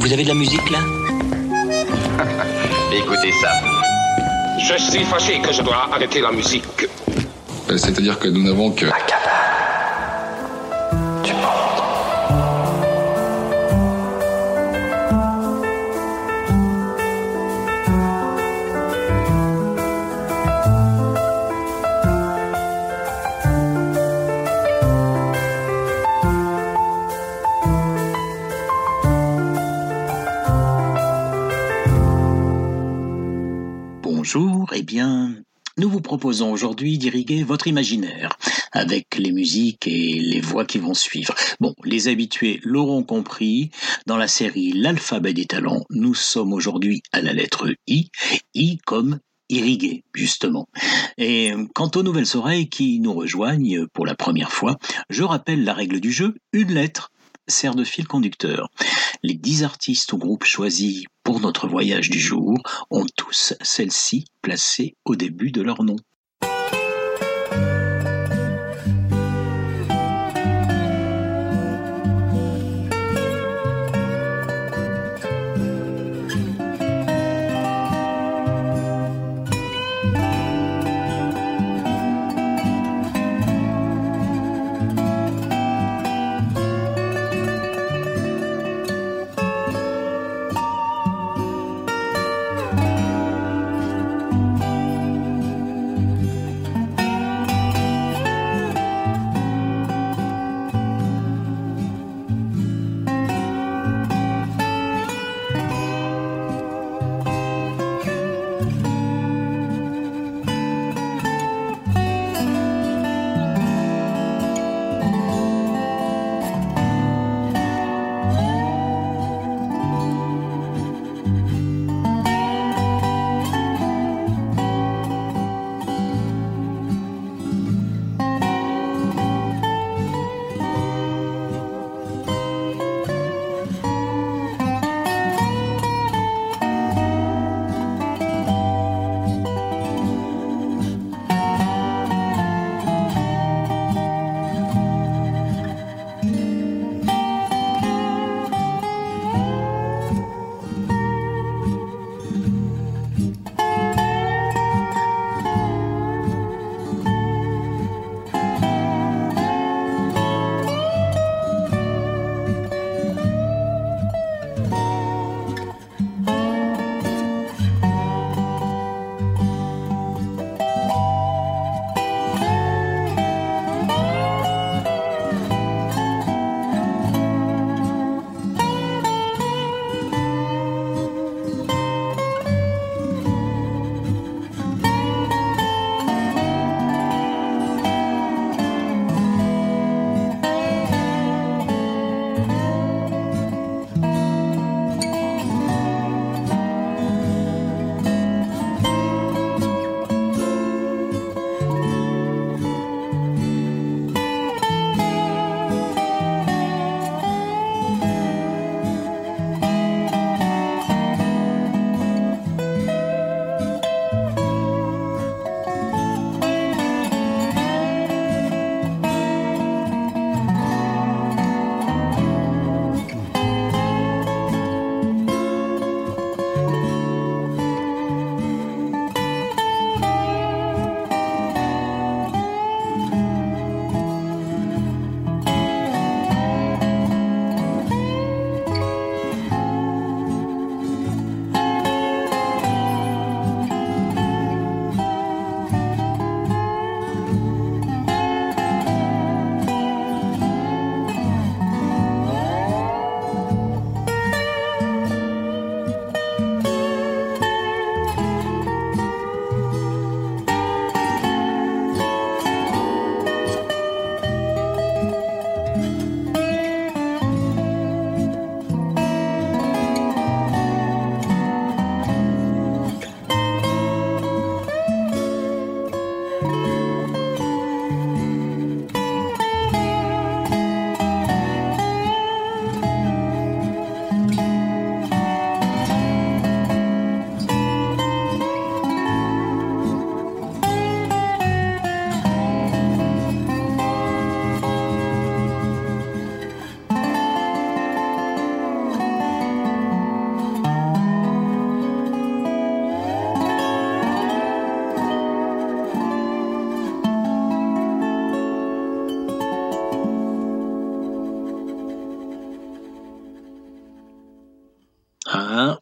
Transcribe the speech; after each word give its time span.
Vous 0.00 0.12
avez 0.12 0.24
de 0.24 0.28
la 0.28 0.34
musique 0.34 0.68
là 0.70 0.78
Écoutez 2.92 3.30
ça. 3.40 3.52
Je 4.58 4.82
suis 4.90 5.04
fâché 5.04 5.40
que 5.40 5.52
je 5.52 5.62
dois 5.62 5.88
arrêter 5.92 6.20
la 6.20 6.32
musique. 6.32 6.64
Euh, 7.70 7.76
C'est-à-dire 7.76 8.18
que 8.18 8.26
nous 8.28 8.42
n'avons 8.42 8.72
que... 8.72 8.86
proposons 36.08 36.50
aujourd'hui 36.50 36.96
d'irriguer 36.96 37.44
votre 37.44 37.66
imaginaire 37.66 38.38
avec 38.72 39.16
les 39.18 39.30
musiques 39.30 39.86
et 39.86 40.18
les 40.18 40.40
voix 40.40 40.64
qui 40.64 40.78
vont 40.78 40.94
suivre. 40.94 41.34
Bon, 41.60 41.74
les 41.84 42.08
habitués 42.08 42.60
l'auront 42.62 43.02
compris, 43.02 43.70
dans 44.06 44.16
la 44.16 44.26
série 44.26 44.72
L'alphabet 44.72 45.34
des 45.34 45.44
talents, 45.44 45.84
nous 45.90 46.14
sommes 46.14 46.54
aujourd'hui 46.54 47.02
à 47.12 47.20
la 47.20 47.34
lettre 47.34 47.68
I, 47.86 48.08
I 48.54 48.78
comme 48.86 49.18
irriguer, 49.50 50.02
justement. 50.14 50.70
Et 51.18 51.52
quant 51.74 51.90
aux 51.94 52.02
nouvelles 52.02 52.36
oreilles 52.36 52.70
qui 52.70 53.00
nous 53.00 53.12
rejoignent 53.12 53.86
pour 53.92 54.06
la 54.06 54.14
première 54.14 54.52
fois, 54.52 54.78
je 55.10 55.24
rappelle 55.24 55.62
la 55.62 55.74
règle 55.74 56.00
du 56.00 56.10
jeu, 56.10 56.36
une 56.54 56.72
lettre 56.72 57.10
sert 57.48 57.74
de 57.74 57.84
fil 57.84 58.06
conducteur. 58.06 58.68
Les 59.22 59.34
dix 59.34 59.64
artistes 59.64 60.12
ou 60.12 60.18
groupes 60.18 60.44
choisis 60.44 61.04
pour 61.24 61.40
notre 61.40 61.68
voyage 61.68 62.10
du 62.10 62.20
jour 62.20 62.58
ont 62.90 63.06
tous 63.16 63.54
celle-ci 63.60 64.26
placée 64.42 64.96
au 65.04 65.16
début 65.16 65.50
de 65.50 65.62
leur 65.62 65.82
nom. 65.82 65.96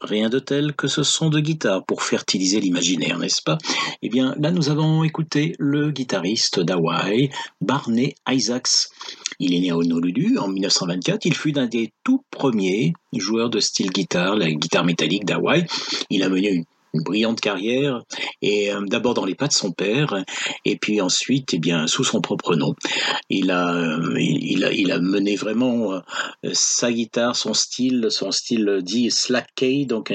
Rien 0.07 0.29
de 0.29 0.39
tel 0.39 0.73
que 0.75 0.87
ce 0.87 1.03
son 1.03 1.31
de 1.31 1.41
guitare 1.41 1.85
pour 1.85 2.05
fertiliser 2.05 2.61
l'imaginaire, 2.61 3.19
n'est-ce 3.19 3.43
pas? 3.43 3.59
Eh 4.03 4.09
bien, 4.09 4.37
là, 4.39 4.53
nous 4.53 4.69
avons 4.69 5.03
écouté 5.03 5.57
le 5.59 5.91
guitariste 5.91 6.61
d'Hawaï, 6.61 7.31
Barney 7.61 8.15
Isaacs. 8.29 8.89
Il 9.41 9.53
est 9.53 9.59
né 9.59 9.71
à 9.71 9.77
Honolulu 9.77 10.39
en 10.39 10.47
1924. 10.47 11.27
Il 11.27 11.35
fut 11.35 11.51
l'un 11.51 11.67
des 11.67 11.93
tout 12.05 12.23
premiers 12.31 12.93
joueurs 13.13 13.51
de 13.51 13.59
style 13.59 13.91
guitare, 13.91 14.37
la 14.37 14.49
guitare 14.49 14.85
métallique 14.85 15.25
d'Hawaï. 15.25 15.67
Il 16.09 16.23
a 16.23 16.29
mené 16.29 16.53
une 16.53 16.65
brillante 17.03 17.41
carrière, 17.41 18.03
et 18.43 18.73
euh, 18.73 18.81
d'abord 18.87 19.15
dans 19.15 19.25
les 19.25 19.35
pas 19.35 19.49
de 19.49 19.53
son 19.53 19.73
père, 19.73 20.25
et 20.65 20.77
puis 20.77 21.01
ensuite, 21.01 21.55
eh 21.55 21.59
bien, 21.59 21.87
sous 21.87 22.05
son 22.05 22.21
propre 22.21 22.55
nom. 22.57 22.75
Il 23.31 23.51
a, 23.51 23.75
euh, 23.75 24.15
il, 24.19 24.65
a, 24.65 24.73
il 24.73 24.93
a 24.93 24.99
mené 24.99 25.37
vraiment 25.37 25.95
euh, 25.95 26.01
sa 26.53 26.93
guitare, 26.93 27.37
son 27.37 27.55
style, 27.55 28.07
son 28.11 28.31
style 28.31 28.81
dit 28.83 29.11
slack 29.11 29.49
K, 29.57 29.87
donc 29.87 30.13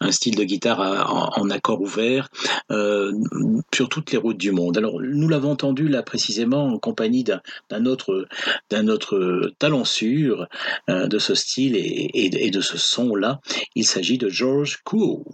un, 0.00 0.12
style 0.12 0.36
de 0.36 0.44
guitare 0.44 1.32
en, 1.36 1.50
accord 1.50 1.80
ouvert, 1.80 2.28
sur 2.70 3.88
toutes 3.88 4.12
les 4.12 4.18
routes 4.18 4.36
du 4.36 4.52
monde. 4.52 4.78
Alors, 4.78 5.00
nous 5.00 5.28
l'avons 5.28 5.52
entendu 5.52 5.88
là 5.88 6.02
précisément 6.02 6.66
en 6.66 6.78
compagnie 6.78 7.24
d'un 7.24 7.86
autre, 7.86 8.26
d'un 8.70 8.88
autre 8.88 9.50
talent 9.58 9.84
sûr 9.84 10.46
de 10.88 11.18
ce 11.18 11.34
style 11.34 11.76
et, 11.76 12.10
et, 12.14 12.46
et 12.46 12.50
de 12.50 12.60
ce 12.60 12.78
son-là. 12.78 13.40
Il 13.74 13.86
s'agit 13.86 14.18
de 14.18 14.28
George 14.28 14.80
Cool. 14.84 15.24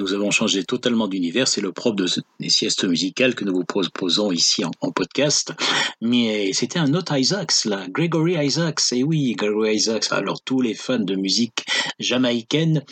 Nous 0.00 0.14
avons 0.14 0.30
changé 0.30 0.64
totalement 0.64 1.08
d'univers. 1.08 1.46
C'est 1.46 1.60
le 1.60 1.72
propre 1.72 1.96
de, 1.96 2.06
des 2.40 2.48
siestes 2.48 2.84
musicales 2.84 3.34
que 3.34 3.44
nous 3.44 3.52
vous 3.52 3.64
proposons 3.64 4.32
ici 4.32 4.64
en, 4.64 4.70
podcast. 4.92 5.52
Mais 6.00 6.52
c'était 6.54 6.78
un 6.78 6.94
autre 6.94 7.16
Isaacs, 7.16 7.66
là. 7.66 7.86
Gregory 7.88 8.34
Isaacs. 8.44 8.80
Et 8.92 9.04
oui, 9.04 9.34
Gregory 9.34 9.74
Isaacs. 9.76 10.06
Alors, 10.10 10.40
tous 10.40 10.62
les 10.62 10.74
fans 10.74 10.98
de 10.98 11.14
musique 11.14 11.66
jamaïcaine 11.98 12.82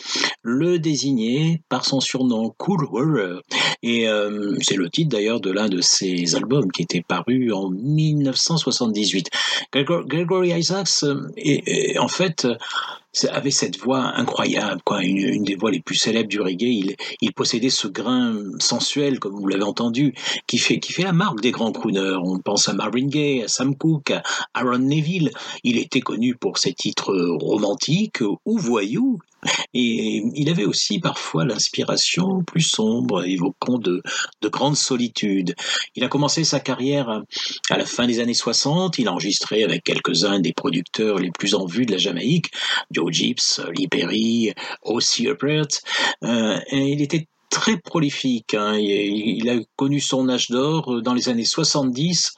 le 0.43 0.77
désignaient 0.77 1.61
par 1.67 1.83
son 1.83 1.99
surnom 1.99 2.53
Cool 2.57 2.85
Warrior. 2.85 3.41
Et 3.81 4.07
euh, 4.07 4.55
c'est 4.61 4.75
le 4.75 4.89
titre 4.89 5.09
d'ailleurs 5.09 5.41
de 5.41 5.51
l'un 5.51 5.67
de 5.67 5.81
ses 5.81 6.35
albums 6.35 6.71
qui 6.71 6.83
était 6.83 7.01
paru 7.01 7.51
en 7.51 7.69
1978. 7.69 9.29
Gregory 9.73 10.51
Isaacs 10.51 11.03
est, 11.37 11.97
en 11.97 12.07
fait 12.07 12.47
avait 13.31 13.51
cette 13.51 13.79
voix 13.79 14.13
incroyable, 14.15 14.81
quoi, 14.85 15.03
une, 15.03 15.43
des 15.43 15.55
voix 15.55 15.71
les 15.71 15.81
plus 15.81 15.95
célèbres 15.95 16.29
du 16.29 16.41
reggae. 16.41 16.67
Il, 16.67 16.95
il 17.21 17.33
possédait 17.33 17.69
ce 17.69 17.87
grain 17.87 18.35
sensuel, 18.59 19.19
comme 19.19 19.35
vous 19.35 19.47
l'avez 19.47 19.63
entendu, 19.63 20.13
qui 20.47 20.57
fait, 20.57 20.79
qui 20.79 20.93
fait 20.93 21.03
la 21.03 21.13
marque 21.13 21.41
des 21.41 21.51
grands 21.51 21.71
crooners. 21.71 22.17
On 22.23 22.39
pense 22.39 22.69
à 22.69 22.73
Marvin 22.73 23.07
Gaye, 23.07 23.43
à 23.43 23.47
Sam 23.47 23.75
Cooke, 23.75 24.11
à 24.11 24.21
Aaron 24.53 24.79
Neville. 24.79 25.31
Il 25.63 25.77
était 25.77 26.01
connu 26.01 26.35
pour 26.35 26.57
ses 26.57 26.73
titres 26.73 27.15
romantiques 27.39 28.21
ou 28.21 28.57
voyous. 28.57 29.19
Et 29.73 30.23
il 30.35 30.49
avait 30.49 30.65
aussi 30.65 30.99
parfois 30.99 31.45
l'inspiration 31.45 32.43
plus 32.43 32.61
sombre, 32.61 33.23
évoquant 33.25 33.77
de, 33.77 34.01
de 34.41 34.49
grandes 34.49 34.75
solitudes. 34.75 35.55
Il 35.95 36.03
a 36.03 36.07
commencé 36.07 36.43
sa 36.43 36.59
carrière 36.59 37.21
à 37.69 37.77
la 37.77 37.85
fin 37.85 38.07
des 38.07 38.19
années 38.19 38.33
60. 38.33 38.97
Il 38.97 39.07
a 39.07 39.11
enregistré 39.11 39.63
avec 39.63 39.83
quelques-uns 39.83 40.39
des 40.39 40.53
producteurs 40.53 41.17
les 41.19 41.31
plus 41.31 41.55
en 41.55 41.65
vue 41.65 41.85
de 41.85 41.91
la 41.91 41.97
Jamaïque, 41.97 42.51
Joe 42.91 43.11
Gibbs, 43.11 43.61
Lee 43.75 43.87
Perry, 43.87 44.53
O.C. 44.83 45.23
Herbert. 45.23 45.67
Euh, 46.23 46.59
et 46.71 46.91
il 46.91 47.01
était 47.01 47.27
très 47.49 47.77
prolifique. 47.77 48.53
Hein. 48.53 48.77
Il, 48.77 49.49
a 49.49 49.59
connu 49.75 49.99
son 49.99 50.29
âge 50.29 50.49
d'or 50.49 50.93
euh, 50.93 51.01
dans 51.01 51.13
les 51.13 51.29
années 51.29 51.45
70, 51.45 52.33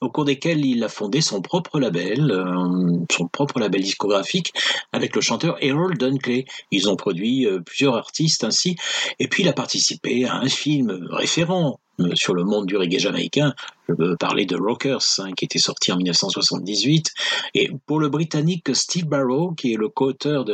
au 0.00 0.10
cours 0.10 0.24
desquels 0.24 0.64
il 0.64 0.82
a 0.84 0.88
fondé 0.88 1.20
son 1.20 1.40
propre 1.40 1.80
label, 1.80 2.30
euh, 2.30 2.98
son 3.10 3.28
propre 3.28 3.58
label 3.58 3.82
discographique, 3.82 4.52
avec 4.92 5.14
le 5.16 5.22
chanteur 5.22 5.56
Errol 5.62 5.96
Dunkley. 5.96 6.44
Ils 6.70 6.88
ont 6.88 6.96
produit 6.96 7.46
euh, 7.46 7.60
plusieurs 7.60 7.96
artistes 7.96 8.44
ainsi, 8.44 8.76
et 9.18 9.28
puis 9.28 9.42
il 9.42 9.48
a 9.48 9.52
participé 9.52 10.26
à 10.26 10.36
un 10.36 10.48
film 10.48 11.06
référent 11.10 11.80
sur 12.14 12.34
le 12.34 12.44
monde 12.44 12.66
du 12.66 12.76
reggae 12.76 12.98
jamaïcain. 12.98 13.54
Je 13.88 13.94
veux 13.94 14.16
parler 14.16 14.46
de 14.46 14.56
Rockers, 14.56 15.02
hein, 15.18 15.32
qui 15.36 15.44
était 15.44 15.58
sorti 15.58 15.90
en 15.90 15.96
1978. 15.96 17.12
Et 17.54 17.70
pour 17.86 17.98
le 17.98 18.08
Britannique 18.08 18.74
Steve 18.74 19.06
Barrow, 19.06 19.52
qui 19.52 19.72
est 19.72 19.76
le 19.76 19.88
co-auteur 19.88 20.44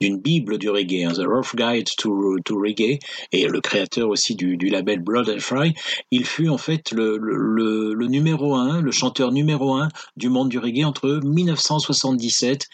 d'une 0.00 0.18
Bible 0.18 0.56
du 0.56 0.70
reggae, 0.70 1.04
hein, 1.04 1.12
The 1.12 1.26
Rough 1.26 1.54
Guide 1.54 1.88
to, 1.98 2.40
Reggae, 2.50 2.98
et 3.32 3.46
le 3.46 3.60
créateur 3.60 4.08
aussi 4.08 4.34
du, 4.34 4.56
label 4.56 5.00
Blood 5.00 5.28
and 5.28 5.40
Fry, 5.40 5.74
il 6.10 6.24
fut 6.24 6.48
en 6.48 6.58
fait 6.58 6.92
le, 6.92 7.18
le, 7.18 7.92
le 7.92 8.06
numéro 8.06 8.54
un, 8.54 8.80
le 8.80 8.90
chanteur 8.90 9.32
numéro 9.32 9.74
un 9.74 9.88
du 10.16 10.28
monde 10.28 10.48
du 10.48 10.58
reggae 10.58 10.84
entre 10.84 11.20
1977 11.22 12.66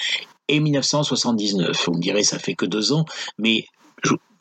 et 0.48 0.60
1979. 0.60 1.88
On 1.88 1.98
dirait 1.98 2.22
ça 2.22 2.38
fait 2.38 2.54
que 2.54 2.66
deux 2.66 2.92
ans, 2.92 3.04
mais 3.38 3.66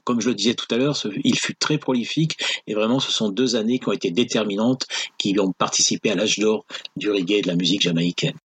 comme 0.06 0.22
je 0.22 0.30
le 0.30 0.36
disais 0.36 0.54
tout 0.54 0.74
à 0.74 0.78
l'heure, 0.78 0.96
il 1.24 1.38
fut 1.38 1.56
très 1.56 1.78
prolifique 1.78 2.38
et 2.68 2.74
vraiment 2.74 3.00
ce 3.00 3.12
sont 3.12 3.30
deux 3.30 3.56
années 3.56 3.80
qui 3.80 3.90
ont 3.90 3.94
été 3.94 4.12
déterminantes, 4.12 4.88
qui 5.18 5.38
ont 5.40 5.52
participé 5.52 6.12
à 6.12 6.16
l'âge 6.16 6.40
d'or 6.40 6.66
du 6.96 7.12
reggae 7.12 7.40
et 7.40 7.42
de 7.42 7.48
la 7.48 7.56
musique 7.56 7.82
jamaïcaine. 7.82 8.38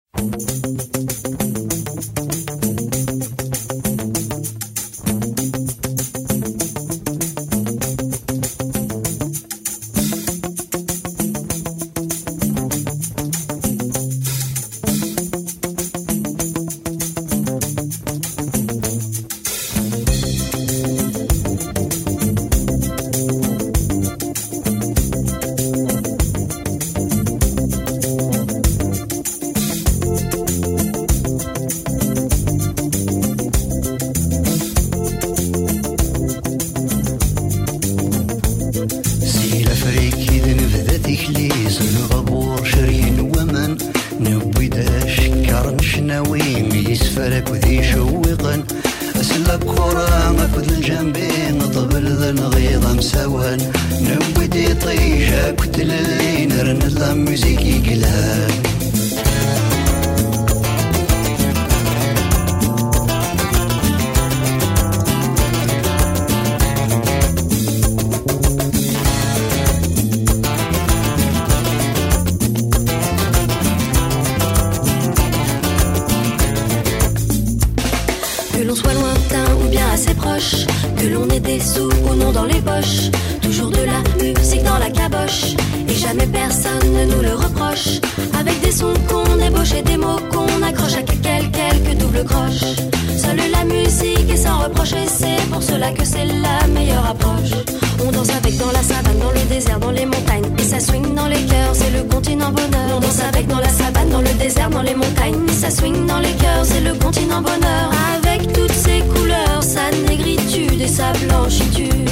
personne 86.32 86.92
ne 86.92 87.04
nous 87.04 87.22
le 87.22 87.34
reproche. 87.34 88.00
Avec 88.38 88.60
des 88.60 88.72
sons 88.72 88.94
qu'on 89.08 89.38
ébauche 89.38 89.72
et 89.72 89.82
des 89.82 89.96
mots 89.96 90.20
qu'on 90.32 90.62
accroche 90.62 90.94
à 90.94 91.02
quel 91.02 91.50
quelques 91.50 91.98
double 91.98 92.24
croche. 92.24 92.64
Seule 93.16 93.50
la 93.50 93.64
musique 93.64 94.30
est 94.30 94.36
sans 94.36 94.58
reproche 94.58 94.92
et 94.92 95.08
c'est 95.08 95.42
pour 95.50 95.62
cela 95.62 95.90
que 95.90 96.04
c'est 96.04 96.26
la 96.26 96.66
meilleure 96.68 97.06
approche. 97.06 97.52
On 98.06 98.10
danse 98.10 98.30
avec 98.30 98.56
dans 98.58 98.72
la 98.72 98.82
savane, 98.82 99.18
dans 99.18 99.30
le 99.30 99.44
désert, 99.48 99.78
dans 99.78 99.90
les 99.90 100.06
montagnes. 100.06 100.46
Et 100.58 100.62
ça 100.62 100.80
swing 100.80 101.14
dans 101.14 101.26
les 101.26 101.42
cœurs, 101.42 101.74
c'est 101.74 101.90
le 101.90 102.02
continent 102.04 102.50
bonheur. 102.50 102.96
On 102.96 103.00
danse 103.00 103.20
avec 103.20 103.46
dans 103.46 103.58
la 103.58 103.68
savane, 103.68 104.10
dans 104.10 104.20
le 104.20 104.32
désert, 104.38 104.70
dans 104.70 104.82
les 104.82 104.94
montagnes. 104.94 105.46
Et 105.48 105.52
ça 105.52 105.70
swing 105.70 106.06
dans 106.06 106.18
les 106.18 106.32
cœurs, 106.32 106.64
c'est 106.64 106.80
le 106.80 106.94
continent 106.94 107.42
bonheur. 107.42 107.90
Avec 108.16 108.52
toutes 108.52 108.72
ses 108.72 109.00
couleurs, 109.14 109.62
sa 109.62 109.90
négritude 110.08 110.80
et 110.80 110.88
sa 110.88 111.12
blanchitude 111.12 112.08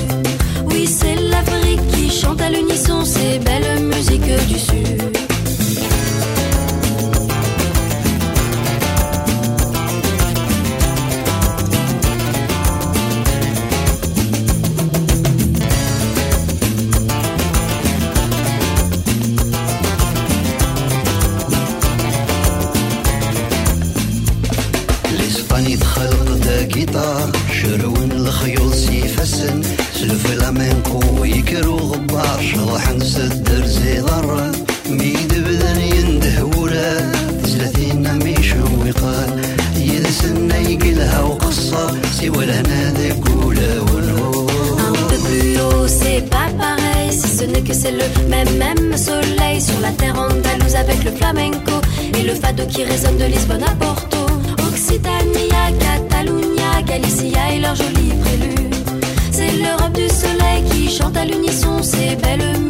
oui, 0.76 0.86
c'est 0.86 1.14
l'Afrique 1.14 1.86
qui 1.88 2.10
chante 2.10 2.40
à 2.40 2.50
l'unisson 2.50 3.04
ces 3.04 3.38
belles 3.38 3.82
musiques 3.82 4.46
du 4.46 4.58
Sud. 4.58 5.35
qui 52.64 52.84
résonnent 52.84 53.18
de 53.18 53.24
Lisbonne 53.24 53.62
à 53.62 53.74
Porto, 53.74 54.16
Occitania, 54.68 55.70
Catalunya, 55.78 56.82
Galicia 56.86 57.52
et 57.52 57.60
leurs 57.60 57.74
jolis 57.74 58.14
préludes. 58.20 58.74
C'est 59.30 59.52
l'Europe 59.52 59.92
du 59.92 60.08
soleil 60.08 60.64
qui 60.70 60.88
chante 60.88 61.16
à 61.16 61.24
l'unisson 61.24 61.82
ses 61.82 62.16
belles 62.16 62.65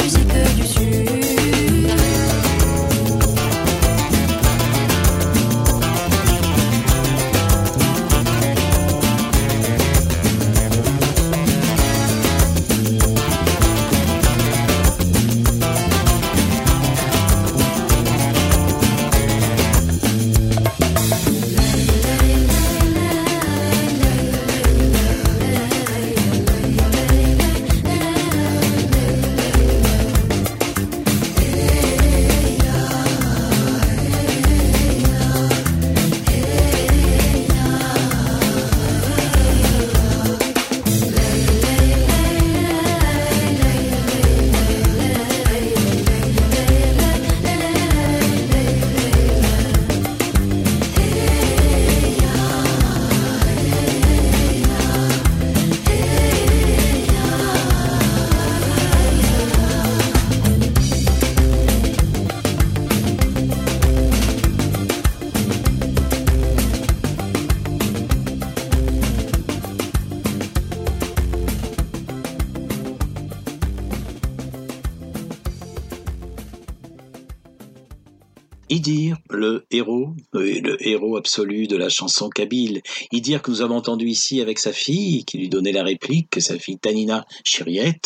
héros 80.87 81.17
absolu 81.17 81.67
de 81.67 81.77
la 81.77 81.89
chanson 81.89 82.29
kabyle. 82.29 82.83
Idir 83.13 83.43
que 83.43 83.51
nous 83.51 83.63
avons 83.63 83.77
entendu 83.77 84.07
ici 84.07 84.41
avec 84.41 84.59
sa 84.59 84.73
fille, 84.73 85.25
qui 85.25 85.39
lui 85.39 85.49
donnait 85.49 85.73
la 85.73 85.83
réplique, 85.83 86.41
sa 86.41 86.59
fille 86.59 86.79
Tanina 86.79 87.27
Chiriet. 87.45 88.01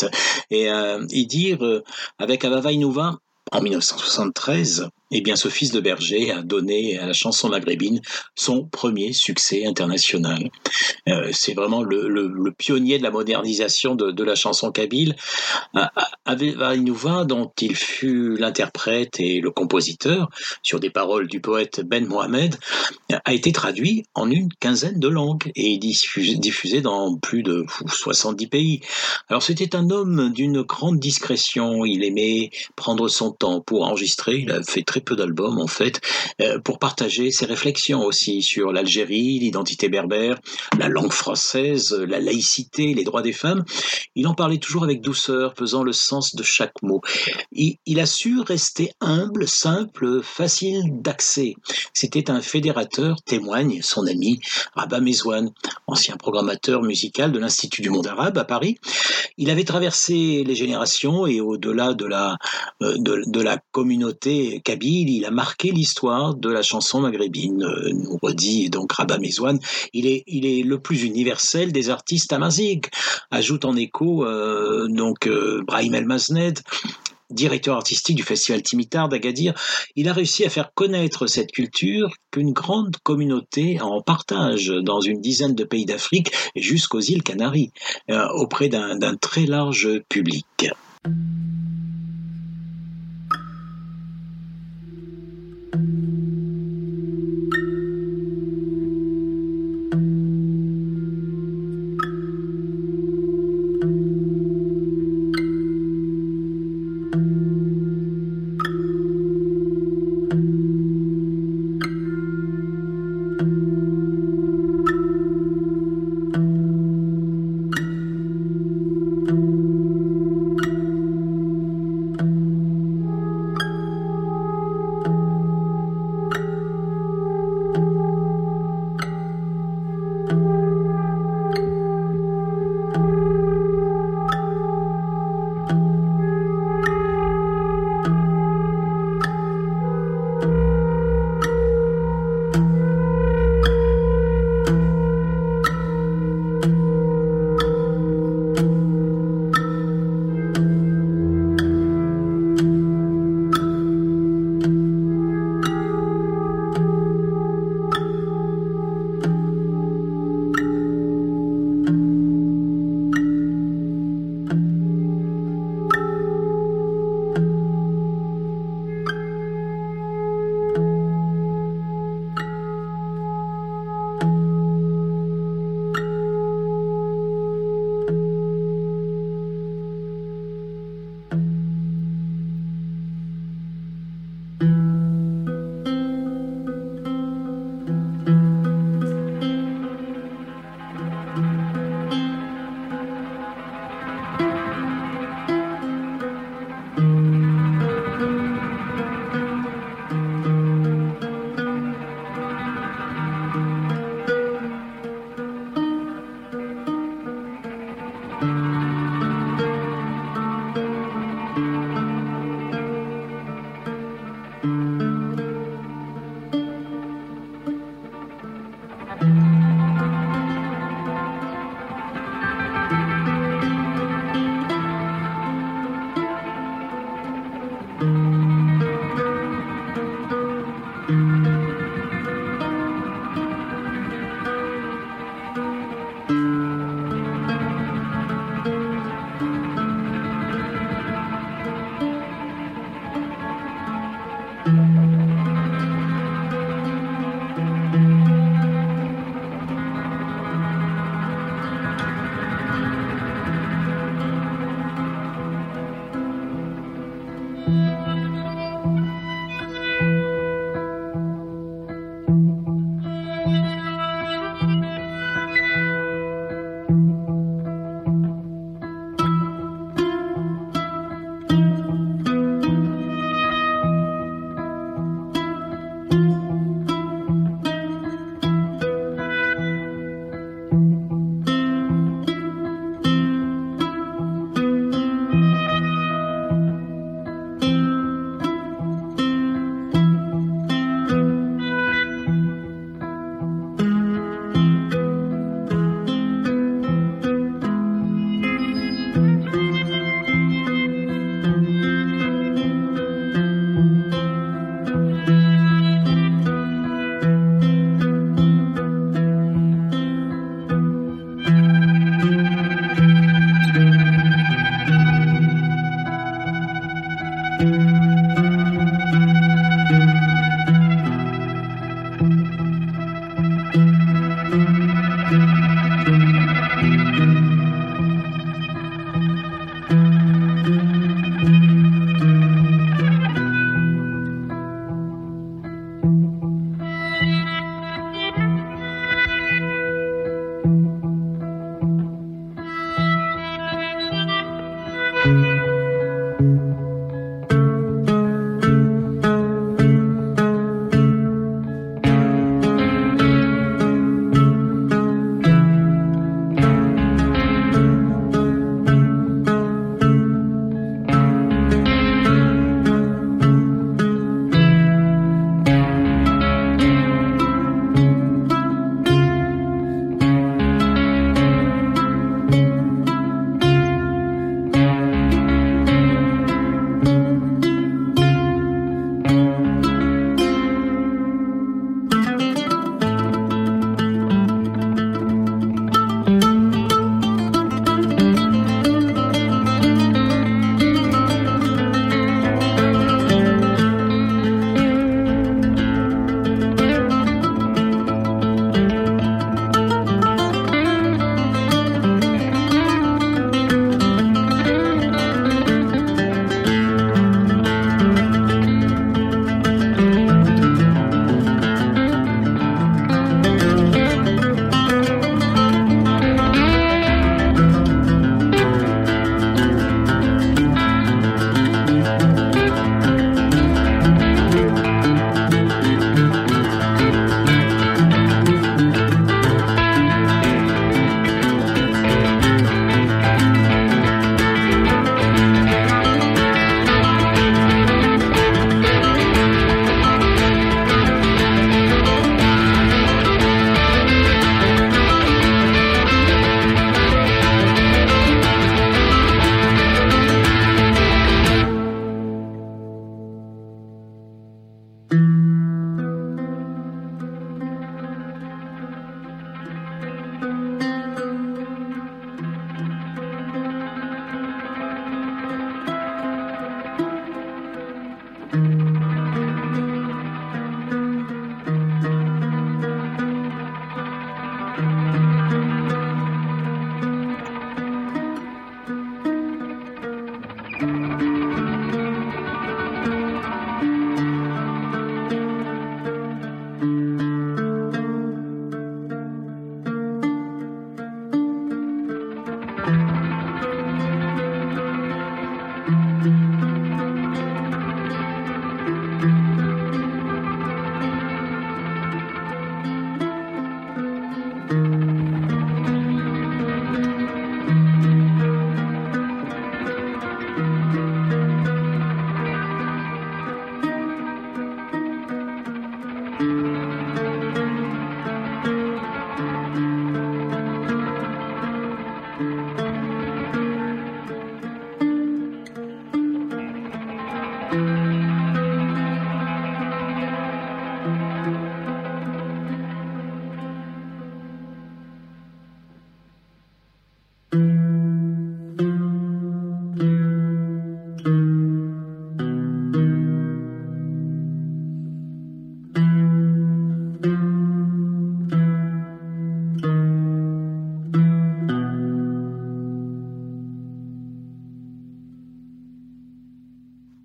Et 0.50 0.70
euh, 0.70 1.04
Idir, 1.10 1.64
euh, 1.64 1.82
avec 2.18 2.44
Avava 2.44 2.72
Inouva, 2.72 3.18
en 3.52 3.60
1973, 3.60 4.88
eh 5.10 5.20
bien, 5.20 5.36
ce 5.36 5.48
fils 5.48 5.72
de 5.72 5.80
berger 5.80 6.30
a 6.30 6.42
donné 6.42 6.98
à 6.98 7.06
la 7.06 7.12
chanson 7.12 7.48
maghrébine 7.48 8.00
son 8.36 8.64
premier 8.64 9.12
succès 9.12 9.66
international. 9.66 10.50
Euh, 11.08 11.30
c'est 11.32 11.54
vraiment 11.54 11.82
le, 11.82 12.50
pionnier 12.56 12.98
de 12.98 13.02
la 13.02 13.10
modernisation 13.10 13.94
de, 13.94 14.22
la 14.22 14.34
chanson 14.34 14.70
kabyle. 14.70 15.16
Aveva 16.24 16.76
Inouva, 16.76 17.24
dont 17.24 17.50
il 17.60 17.74
fut 17.74 18.36
l'interprète 18.36 19.18
et 19.18 19.40
le 19.40 19.50
compositeur, 19.50 20.28
sur 20.62 20.78
des 20.78 20.90
paroles 20.90 21.26
du 21.26 21.40
poète 21.40 21.80
Ben 21.80 22.06
Mohamed, 22.06 22.56
a 23.24 23.32
été 23.32 23.52
traduit 23.52 24.04
en 24.14 24.30
une 24.30 24.52
quinzaine 24.60 25.00
de 25.00 25.08
langues 25.08 25.50
et 25.56 25.78
diffusé, 25.78 26.36
diffusé 26.36 26.80
dans 26.80 27.16
plus 27.16 27.42
de 27.42 27.64
70 27.86 28.46
pays. 28.48 28.80
Alors, 29.28 29.42
c'était 29.42 29.74
un 29.74 29.90
homme 29.90 30.32
d'une 30.32 30.62
grande 30.62 30.98
discrétion. 30.98 31.84
Il 31.84 32.04
aimait 32.04 32.50
prendre 32.76 33.08
son 33.08 33.32
temps 33.32 33.60
pour 33.60 33.84
enregistrer. 33.84 34.36
Il 34.36 34.50
a 34.50 34.62
fait 34.62 34.82
très 34.82 34.99
peu 35.00 35.16
d'albums 35.16 35.58
en 35.58 35.66
fait, 35.66 36.00
euh, 36.40 36.58
pour 36.58 36.78
partager 36.78 37.30
ses 37.30 37.46
réflexions 37.46 38.04
aussi 38.04 38.42
sur 38.42 38.72
l'Algérie, 38.72 39.38
l'identité 39.38 39.88
berbère, 39.88 40.38
la 40.78 40.88
langue 40.88 41.12
française, 41.12 41.92
la 41.92 42.20
laïcité, 42.20 42.94
les 42.94 43.04
droits 43.04 43.22
des 43.22 43.32
femmes. 43.32 43.64
Il 44.14 44.26
en 44.26 44.34
parlait 44.34 44.58
toujours 44.58 44.84
avec 44.84 45.00
douceur, 45.00 45.54
pesant 45.54 45.82
le 45.82 45.92
sens 45.92 46.34
de 46.34 46.42
chaque 46.42 46.82
mot. 46.82 47.00
Il, 47.52 48.00
a 48.00 48.06
su 48.06 48.40
rester 48.40 48.92
humble, 49.00 49.46
simple, 49.46 50.22
facile 50.22 50.82
d'accès. 50.90 51.54
C'était 51.92 52.30
un 52.30 52.40
fédérateur, 52.40 53.22
témoigne 53.22 53.80
son 53.82 54.06
ami 54.06 54.40
Rabah 54.74 55.00
Mezouane, 55.00 55.52
ancien 55.86 56.16
programmateur 56.16 56.82
musical 56.82 57.32
de 57.32 57.38
l'Institut 57.38 57.82
du 57.82 57.90
monde 57.90 58.06
arabe 58.06 58.38
à 58.38 58.44
Paris. 58.44 58.78
Il 59.36 59.50
avait 59.50 59.64
traversé 59.64 60.44
les 60.44 60.54
générations 60.54 61.26
et 61.26 61.40
au-delà 61.40 61.94
de 61.94 62.04
la, 62.04 62.36
euh, 62.82 62.96
de 62.98 63.40
la 63.40 63.58
communauté 63.72 64.60
kabyle, 64.64 64.89
il 64.90 65.24
a 65.24 65.30
marqué 65.30 65.70
l'histoire 65.70 66.34
de 66.34 66.50
la 66.50 66.62
chanson 66.62 67.00
maghrébine, 67.00 67.62
euh, 67.62 67.90
nous 67.92 68.18
redit 68.22 68.70
donc 68.70 68.92
Rabat 68.92 69.18
Mezouane. 69.18 69.58
Il 69.92 70.06
est, 70.06 70.24
il 70.26 70.46
est 70.46 70.62
le 70.62 70.80
plus 70.80 71.02
universel 71.02 71.72
des 71.72 71.90
artistes 71.90 72.32
amaziques. 72.32 72.90
Ajoute 73.30 73.64
en 73.64 73.76
écho 73.76 74.24
euh, 74.24 74.88
donc 74.88 75.26
euh, 75.26 75.62
Brahim 75.66 75.94
El 75.94 76.06
Mazned, 76.06 76.60
directeur 77.30 77.76
artistique 77.76 78.16
du 78.16 78.22
festival 78.22 78.62
Timitar 78.62 79.08
d'Agadir, 79.08 79.54
il 79.94 80.08
a 80.08 80.12
réussi 80.12 80.44
à 80.44 80.50
faire 80.50 80.74
connaître 80.74 81.26
cette 81.26 81.52
culture 81.52 82.10
qu'une 82.32 82.52
grande 82.52 82.96
communauté 83.04 83.80
en 83.80 84.02
partage 84.02 84.66
dans 84.66 85.00
une 85.00 85.20
dizaine 85.20 85.54
de 85.54 85.64
pays 85.64 85.84
d'Afrique 85.84 86.32
jusqu'aux 86.56 87.00
îles 87.00 87.22
Canaries, 87.22 87.70
auprès 88.34 88.68
d'un 88.68 89.16
très 89.16 89.46
large 89.46 90.00
public. 90.08 90.70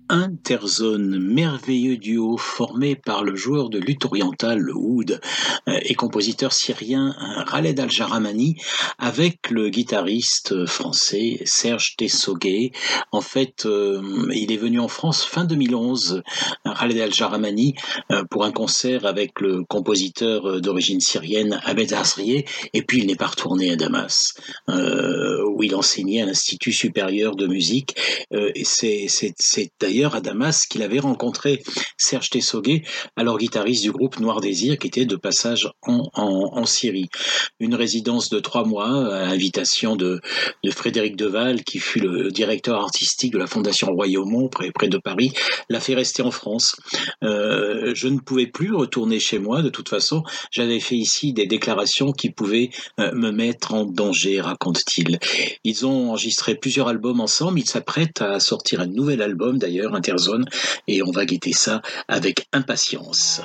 Interzone, 0.08 1.18
merveilleux 1.18 1.96
duo 1.96 2.36
formé 2.36 2.96
par 2.96 3.24
le 3.24 3.34
joueur 3.34 3.70
de 3.70 3.78
lutte 3.78 4.04
orientale, 4.04 4.58
le 4.58 4.74
oud, 4.74 5.20
euh, 5.68 5.78
et 5.82 5.94
compositeur 5.94 6.52
syrien 6.52 7.14
Khaled 7.50 7.78
Al-Jaramani, 7.78 8.56
avec 8.98 9.50
le 9.50 9.68
guitariste 9.68 10.66
français 10.66 11.40
Serge 11.44 11.96
Tessoguet. 11.96 12.72
En 13.12 13.20
fait, 13.20 13.66
euh, 13.66 14.30
il 14.34 14.52
est 14.52 14.56
venu 14.56 14.80
en 14.80 14.88
France 14.88 15.24
fin 15.24 15.44
2011, 15.44 16.22
Khaled 16.64 16.98
Al-Jaramani, 16.98 17.74
euh, 18.12 18.24
pour 18.24 18.44
un 18.44 18.52
concert 18.52 19.06
avec 19.06 19.40
le 19.40 19.64
compositeur 19.64 20.60
d'origine 20.60 21.00
syrienne 21.00 21.60
Ahmed 21.64 21.92
Asrié, 21.92 22.46
et 22.72 22.82
puis 22.82 22.98
il 22.98 23.06
n'est 23.06 23.16
pas 23.16 23.26
retourné 23.26 23.72
à 23.72 23.76
Damas, 23.76 24.34
où 24.68 25.62
il 25.62 25.74
enseignait 25.74 26.22
à 26.22 26.26
l'Institut 26.26 26.72
supérieur 26.72 27.36
de 27.36 27.46
musique. 27.46 27.96
et 28.30 28.64
c'est 28.64 29.08
à 30.04 30.20
Damas 30.20 30.66
qu'il 30.66 30.82
avait 30.82 30.98
rencontré 30.98 31.62
Serge 31.96 32.30
Tessoguet, 32.30 32.82
alors 33.16 33.38
guitariste 33.38 33.82
du 33.82 33.92
groupe 33.92 34.20
Noir 34.20 34.40
Désir, 34.40 34.78
qui 34.78 34.86
était 34.86 35.06
de 35.06 35.16
passage 35.16 35.68
en, 35.82 36.66
Syrie. 36.66 37.08
Une 37.60 37.74
résidence 37.74 38.28
de 38.28 38.40
trois 38.40 38.64
mois 38.64 39.14
à 39.14 39.26
l'invitation 39.26 39.96
de, 39.96 40.20
Frédéric 40.70 41.16
Deval, 41.16 41.62
qui 41.64 41.78
fut 41.78 42.00
le 42.00 42.30
directeur 42.30 42.80
artistique 42.80 43.32
de 43.32 43.38
la 43.38 43.46
Fondation 43.46 43.88
Royaumont, 43.88 44.48
près, 44.48 44.70
près 44.72 44.88
de 44.88 44.98
Paris, 44.98 45.32
l'a 45.70 45.80
fait 45.80 45.94
rester 45.94 46.22
en 46.22 46.30
France. 46.30 46.76
Euh, 47.22 47.92
je 47.94 48.08
ne 48.08 48.18
pouvais 48.18 48.46
plus 48.46 48.74
retourner 48.74 49.20
chez 49.20 49.38
moi, 49.38 49.62
de 49.62 49.68
toute 49.68 49.88
façon. 49.88 50.22
J'avais 50.50 50.80
fait 50.80 50.96
ici 50.96 51.32
des 51.32 51.46
déclarations 51.46 52.12
qui 52.12 52.30
pouvaient 52.30 52.70
euh, 53.00 53.12
me 53.14 53.30
mettre 53.30 53.74
en 53.74 53.84
danger, 53.84 54.40
raconte-t-il. 54.40 55.18
Ils 55.64 55.86
ont 55.86 56.10
enregistré 56.10 56.54
plusieurs 56.56 56.88
albums 56.88 57.20
ensemble. 57.20 57.60
Ils 57.60 57.68
s'apprêtent 57.68 58.22
à 58.22 58.40
sortir 58.40 58.80
un 58.80 58.86
nouvel 58.86 59.22
album, 59.22 59.58
d'ailleurs, 59.58 59.85
Interzone 59.94 60.46
et 60.88 61.02
on 61.02 61.10
va 61.10 61.24
guetter 61.24 61.52
ça 61.52 61.82
avec 62.08 62.48
impatience. 62.52 63.42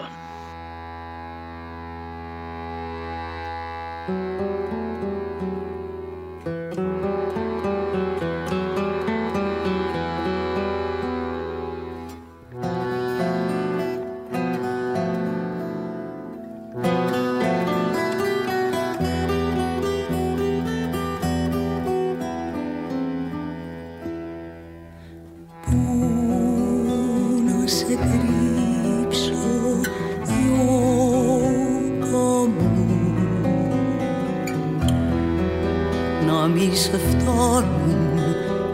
μη 36.54 36.76
σε 36.76 36.98
φτώνουν 36.98 38.18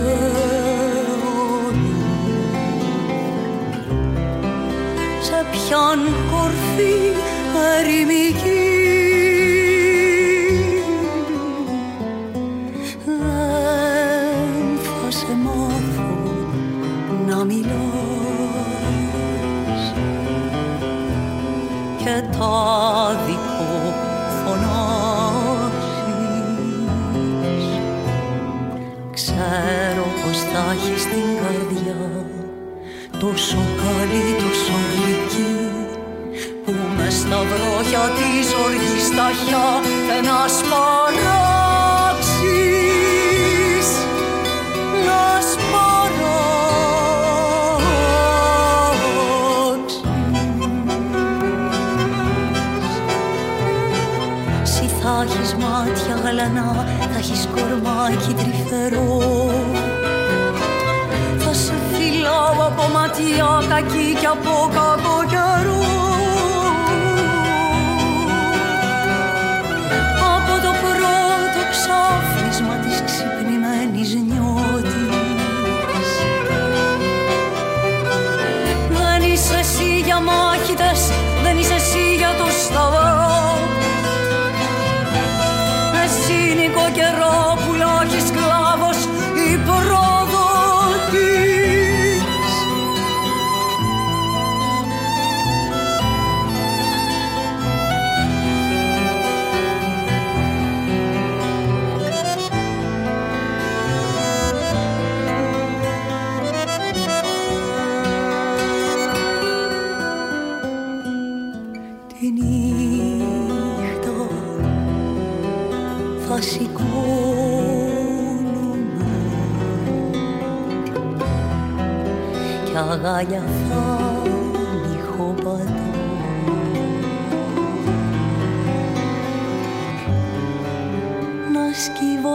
σε 5.21 5.45
ποιον 5.51 5.99
κορφή 6.31 6.95
ερημική 7.79 8.74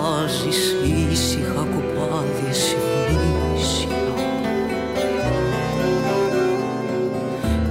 βάζεις 0.05 0.75
ήσυχα 1.11 1.67
κοπάδια 1.73 2.53
συμνήσια 2.53 4.13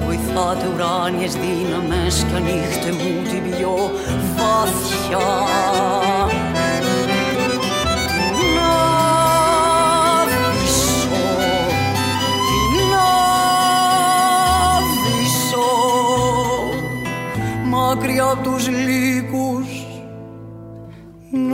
Βοηθάτε 0.05 0.67
ουράνιες 0.75 1.33
δύναμες 1.33 2.25
κι 2.29 2.37
ανοίχτε 2.37 2.93
μου 2.93 3.23
την 3.31 3.51
πιο 3.51 3.91
βαθιά. 4.37 5.33
Μακριά 17.67 18.25
από 18.25 18.43
τους 18.43 18.69
λύκους 18.69 19.64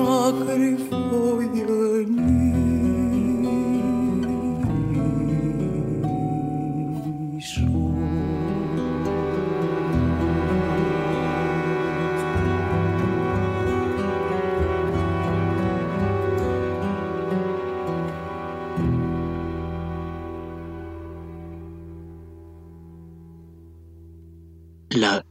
να 0.02 0.44
κρυφογελεί 0.44 2.39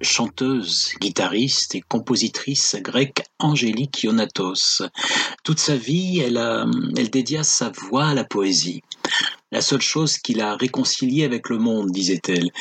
chanteuse, 0.01 0.93
guitariste 0.99 1.75
et 1.75 1.81
compositrice 1.81 2.75
grecque 2.79 3.23
Angélique 3.39 4.03
Ionatos. 4.03 4.83
Toute 5.43 5.59
sa 5.59 5.75
vie, 5.75 6.19
elle, 6.19 6.37
a, 6.37 6.65
elle 6.97 7.09
dédia 7.09 7.43
sa 7.43 7.69
voix 7.69 8.07
à 8.07 8.13
la 8.13 8.23
poésie. 8.23 8.81
La 9.51 9.61
seule 9.61 9.81
chose 9.81 10.17
qui 10.17 10.33
l'a 10.33 10.55
réconciliée 10.55 11.23
avec 11.23 11.49
le 11.49 11.57
monde, 11.57 11.91
disait-elle. 11.91 12.51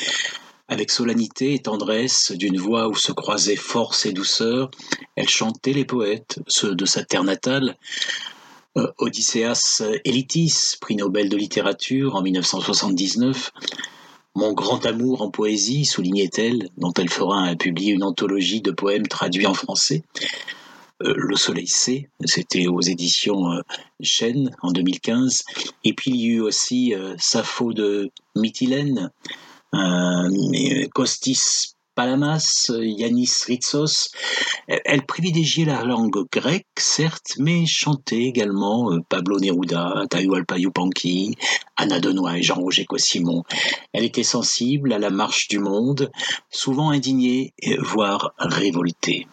Avec 0.67 0.91
solennité 0.91 1.55
et 1.55 1.59
tendresse, 1.59 2.31
d'une 2.31 2.59
voix 2.59 2.87
où 2.87 2.95
se 2.95 3.11
croisaient 3.11 3.55
force 3.55 4.05
et 4.05 4.13
douceur, 4.13 4.69
elle 5.15 5.27
chantait 5.27 5.73
les 5.73 5.85
poètes, 5.85 6.39
ceux 6.47 6.75
de 6.75 6.85
sa 6.85 7.03
terre 7.03 7.23
natale. 7.23 7.75
Euh, 8.77 8.87
Odysseas 8.99 9.81
Elitis, 10.05 10.77
prix 10.79 10.95
Nobel 10.95 11.27
de 11.27 11.37
littérature 11.37 12.15
en 12.15 12.21
1979, 12.21 13.51
mon 14.35 14.53
grand 14.53 14.85
amour 14.85 15.21
en 15.21 15.31
poésie, 15.31 15.85
soulignait-elle, 15.85 16.69
dont 16.77 16.93
elle 16.93 17.09
fera 17.09 17.55
publier 17.55 17.93
une 17.93 18.03
anthologie 18.03 18.61
de 18.61 18.71
poèmes 18.71 19.07
traduits 19.07 19.47
en 19.47 19.53
français. 19.53 20.03
Euh, 21.01 21.13
le 21.15 21.35
Soleil 21.35 21.67
C, 21.67 22.09
c'était 22.25 22.67
aux 22.67 22.81
éditions 22.81 23.51
euh, 23.51 23.61
Chêne 24.01 24.51
en 24.61 24.71
2015. 24.71 25.43
Et 25.85 25.93
puis 25.93 26.11
il 26.11 26.17
y 26.17 26.27
eut 26.27 26.41
aussi 26.41 26.93
euh, 26.93 27.15
Sappho 27.17 27.73
de 27.73 28.11
Mytilène, 28.35 29.11
Costis 30.93 31.68
Palamas, 31.99 32.71
Yanis 32.79 33.43
Ritsos. 33.45 34.11
Elle 34.69 35.05
privilégiait 35.05 35.65
la 35.65 35.83
langue 35.83 36.29
grecque, 36.31 36.65
certes, 36.77 37.33
mais 37.39 37.65
chantait 37.65 38.21
également 38.21 38.93
euh, 38.93 39.01
Pablo 39.09 39.37
Neruda, 39.37 40.03
Atahualpa 40.03 40.57
Yupanqui, 40.57 41.35
Anna 41.75 41.99
Denois 41.99 42.37
et 42.37 42.41
Jean-Roger 42.41 42.85
Cossimon. 42.85 43.43
Elle 43.91 44.05
était 44.05 44.23
sensible 44.23 44.93
à 44.93 44.97
la 44.97 45.09
marche 45.09 45.49
du 45.49 45.59
monde, 45.59 46.09
souvent 46.49 46.91
indignée, 46.91 47.53
voire 47.81 48.31
révoltée. 48.37 49.27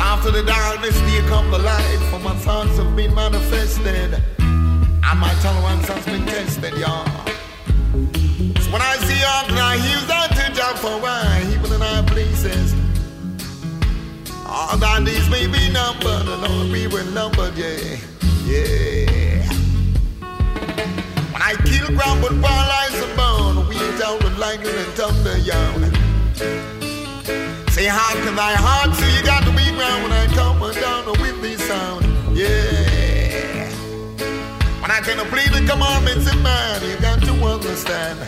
After 0.00 0.32
the 0.32 0.42
darkness, 0.42 0.98
come 1.28 1.50
the 1.50 1.58
light, 1.58 1.98
for 2.10 2.18
my 2.18 2.34
thoughts 2.34 2.76
have 2.76 2.96
been 2.96 3.14
manifested. 3.14 4.39
And 5.10 5.18
my 5.18 5.34
tolerance 5.42 5.88
has 5.88 6.04
been 6.04 6.24
tested, 6.24 6.72
y'all. 6.78 7.04
So 8.62 8.70
when 8.70 8.80
I 8.80 8.94
see 9.02 9.18
y'all, 9.18 9.58
I 9.58 9.74
use 9.74 10.06
that 10.06 10.30
to 10.38 10.52
jump 10.54 10.78
for 10.78 11.00
why, 11.02 11.42
even 11.50 11.72
in 11.72 11.82
our 11.82 12.04
places. 12.04 12.74
All 14.46 14.76
that 14.78 15.04
these 15.04 15.28
may 15.28 15.48
be 15.48 15.68
numbered, 15.72 16.28
and 16.30 16.44
all 16.46 16.62
we 16.70 16.86
were 16.86 17.02
numbered, 17.10 17.58
yeah, 17.58 17.98
yeah. 18.46 19.50
When 21.32 21.42
I 21.42 21.58
kill 21.66 21.88
ground, 21.96 22.22
but 22.22 22.30
paralyze 22.38 22.94
the 23.02 23.10
bone, 23.16 23.66
we 23.66 23.74
down 23.98 24.18
with 24.22 24.38
lightning 24.38 24.70
and 24.70 24.92
thunder, 24.94 25.38
y'all. 25.38 25.90
Say, 27.74 27.86
how 27.86 28.14
can 28.14 28.36
thy 28.36 28.54
heart 28.54 28.94
see 28.94 29.10
you 29.16 29.24
got 29.26 29.42
to 29.42 29.50
be 29.58 29.74
ground 29.74 30.04
when 30.04 30.12
I 30.12 30.26
come 30.38 30.60
down 30.60 31.06
with 31.20 31.42
this 31.42 31.60
sound? 31.66 32.06
Yeah. 32.36 32.89
When 34.90 35.04
I 35.04 35.06
you 35.06 35.24
plead 35.26 35.52
the 35.52 35.64
commandments 35.70 36.32
in 36.32 36.42
man, 36.42 36.82
you 36.82 36.96
got 36.96 37.22
to 37.22 37.32
understand. 37.46 38.18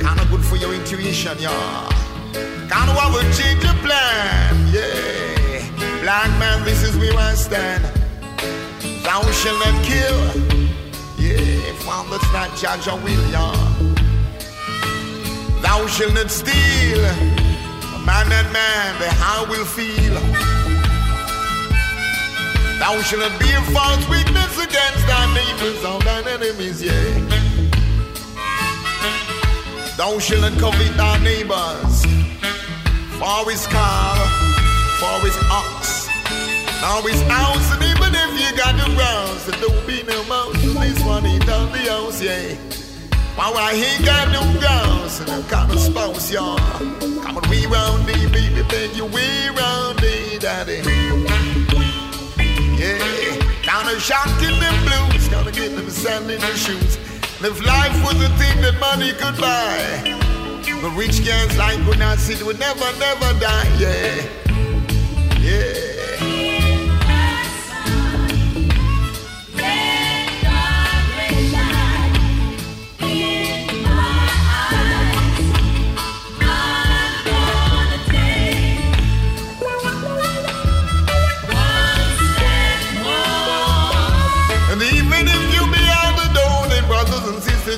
Kinda 0.00 0.24
good 0.30 0.44
for 0.44 0.54
your 0.54 0.72
intuition, 0.72 1.36
y'all. 1.40 1.90
Kinda 2.70 2.94
what 2.94 3.10
to 3.20 3.42
change 3.42 3.64
your 3.64 3.74
plan, 3.82 4.54
yeah. 4.70 5.58
Black 6.02 6.30
man, 6.38 6.64
this 6.64 6.84
is 6.84 6.96
where 6.96 7.18
I 7.18 7.34
stand. 7.34 7.82
Thou 9.02 9.22
shalt 9.32 9.58
not 9.58 9.76
kill, 9.82 10.20
yeah. 11.18 11.84
One 11.84 12.08
that's 12.10 12.32
not 12.32 12.56
judge, 12.56 12.86
I 12.86 12.94
will, 13.02 13.26
y'all. 13.34 13.58
Thou 15.62 15.84
shalt 15.88 16.14
not 16.14 16.30
steal. 16.30 17.02
Man 18.06 18.30
and 18.30 18.52
man, 18.52 19.00
the 19.00 19.10
how 19.10 19.50
will 19.50 19.64
feel. 19.64 20.53
Thou 22.84 23.00
shalt 23.00 23.40
be 23.40 23.50
a 23.50 23.62
false 23.72 24.06
witness 24.10 24.58
against 24.62 25.06
thy 25.06 25.24
neighbors 25.32 25.82
or 25.86 25.98
thine 26.00 26.28
enemies, 26.28 26.82
yeah. 26.82 26.92
Thou 29.96 30.18
shalt 30.18 30.52
covet 30.58 30.94
thy 30.94 31.18
neighbors 31.24 32.04
for 33.16 33.50
his 33.50 33.66
car, 33.68 34.16
for 35.00 35.16
his 35.24 35.34
ox, 35.50 36.08
now 36.82 37.00
his 37.00 37.22
house, 37.22 37.72
and 37.72 37.82
even 37.84 38.12
if 38.14 38.30
you 38.38 38.54
got 38.54 38.76
the 38.76 38.94
grounds, 38.94 39.46
there 39.46 39.58
don't 39.62 39.86
be 39.86 40.02
no 40.02 40.22
mouse. 40.24 40.52
This 40.60 41.02
one 41.06 41.24
he 41.24 41.38
done 41.38 41.72
the 41.72 41.90
house, 41.90 42.20
yeah. 42.20 42.54
But 43.34 43.56
I 43.56 43.72
ain't 43.72 44.04
got 44.04 44.30
no 44.30 44.42
grounds, 44.60 45.20
and 45.20 45.30
I 45.30 45.40
got 45.48 45.70
no 45.70 45.76
spouse, 45.76 46.30
y'all. 46.30 46.58
Come 46.58 47.38
on, 47.38 47.48
we 47.48 47.64
round 47.64 48.06
the 48.06 48.28
baby, 48.30 48.62
beg 48.68 48.94
you, 48.94 49.06
we 49.06 49.48
round 49.56 50.00
the 50.00 50.38
daddy. 50.38 51.43
Yeah, 52.84 52.98
down 53.62 53.88
a 53.88 53.98
shot 53.98 54.28
in 54.42 54.60
them 54.60 54.76
blues, 54.84 55.26
gotta 55.28 55.50
get 55.50 55.74
them 55.74 55.88
sand 55.88 56.30
in 56.30 56.38
their 56.38 56.54
shoes. 56.54 56.98
And 57.38 57.46
if 57.46 57.64
life 57.64 57.96
was 58.04 58.22
a 58.22 58.28
thing 58.36 58.60
that 58.60 58.78
money 58.78 59.12
could 59.12 59.40
buy, 59.40 60.02
the 60.82 60.90
rich 60.90 61.24
guy's 61.24 61.56
life 61.56 61.80
would 61.86 61.98
not 61.98 62.18
sit, 62.18 62.42
would 62.42 62.58
never, 62.58 62.84
never 62.98 63.40
die. 63.40 63.68
Yeah, 63.78 64.28
yeah. 65.40 65.93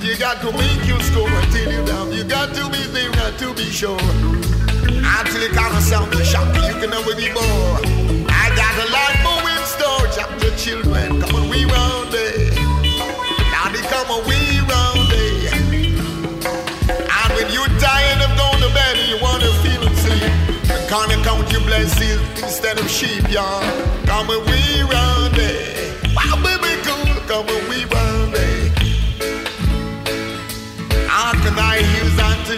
You 0.02 0.16
got 0.18 0.40
to 0.42 0.52
make 0.52 0.86
your 0.86 1.00
score 1.00 1.28
until 1.28 1.72
you 1.72 1.84
down. 1.86 2.12
You 2.12 2.24
got 2.24 2.54
to 2.54 2.68
be 2.70 2.82
there, 2.92 3.10
got 3.12 3.38
to 3.38 3.54
be 3.54 3.64
sure. 3.64 3.98
Until 4.00 5.42
you 5.42 5.48
kind 5.54 5.74
of 5.74 5.82
sound 5.82 6.12
the 6.12 6.24
shop, 6.24 6.46
you 6.54 6.74
can 6.80 6.90
never 6.90 7.14
be 7.14 7.32
more. 7.32 7.78
I 8.28 8.52
got 8.56 8.74
a 8.76 8.86
lot 8.92 9.14
more 9.24 9.44
in 9.48 9.62
store. 9.64 10.04
Chop 10.12 10.30
your 10.42 10.54
children, 10.56 11.20
come 11.20 11.34
on, 11.36 11.48
we 11.48 11.64
round 11.64 12.12
it. 12.12 12.54
Now 13.52 13.72
they 13.72 13.80
come 13.88 14.10
on, 14.10 14.22
we 14.26 14.60
round 14.68 15.12
it. 15.12 15.54
And 16.90 17.30
when 17.36 17.48
you're 17.52 17.72
tired 17.78 18.20
of 18.20 18.36
going 18.36 18.60
to 18.60 18.70
bed 18.74 18.96
and 18.96 19.08
you 19.08 19.18
want 19.22 19.42
to 19.42 19.52
feel 19.64 19.86
and 19.86 19.96
sleep, 19.96 20.32
you 20.68 21.22
count 21.24 21.50
your 21.52 21.62
blessings 21.62 22.20
instead 22.42 22.78
of 22.78 22.90
sheep, 22.90 23.30
y'all? 23.30 23.62
Come 24.04 24.30
on, 24.30 24.44
we 24.46 24.82
round 24.82 25.38
it. 25.38 25.75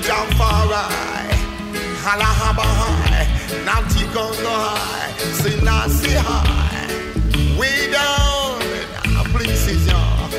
Jump 0.03 0.32
far 0.34 0.66
high. 0.70 1.28
Halahaba 2.05 2.66
high. 2.80 3.26
Nanti 3.66 4.05
Congo 4.14 4.55
high. 4.66 5.12
Sinasi 5.40 6.14
high. 6.16 7.59
Way 7.59 7.90
down 7.90 8.62
ah, 9.07 9.68
in 9.68 9.80
y'all. 9.88 10.30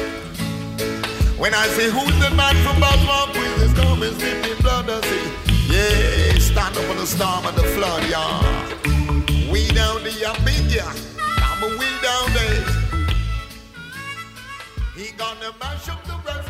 When 1.38 1.53
I 1.53 1.68
say, 1.68 1.89
who's 1.89 2.16
the 2.20 2.30
man 2.36 2.55
from 2.64 2.80
Baltimore? 2.80 3.28
Quiz 3.34 3.62
is 3.64 3.74
coming, 3.74 4.14
slip 4.20 4.43
the 4.43 4.55
blood, 4.62 4.89
I 4.89 5.01
say, 5.01 5.24
yeah, 5.72 6.39
stand 6.39 6.78
up 6.78 6.89
on 6.89 6.97
the 6.97 7.05
storm 7.05 7.45
and 7.45 7.55
the 7.57 7.64
flood, 7.76 8.03
y'all. 8.10 8.43
We 9.51 9.68
down 9.70 10.03
there, 10.03 10.28
I'm 10.28 10.43
big, 10.43 10.72
yeah. 10.72 10.93
Way 11.62 11.91
down 12.01 12.34
there. 12.34 12.66
He 14.95 15.12
gonna 15.18 15.53
mash 15.60 15.89
up 15.89 16.03
the 16.05 16.16
rest. 16.26 16.49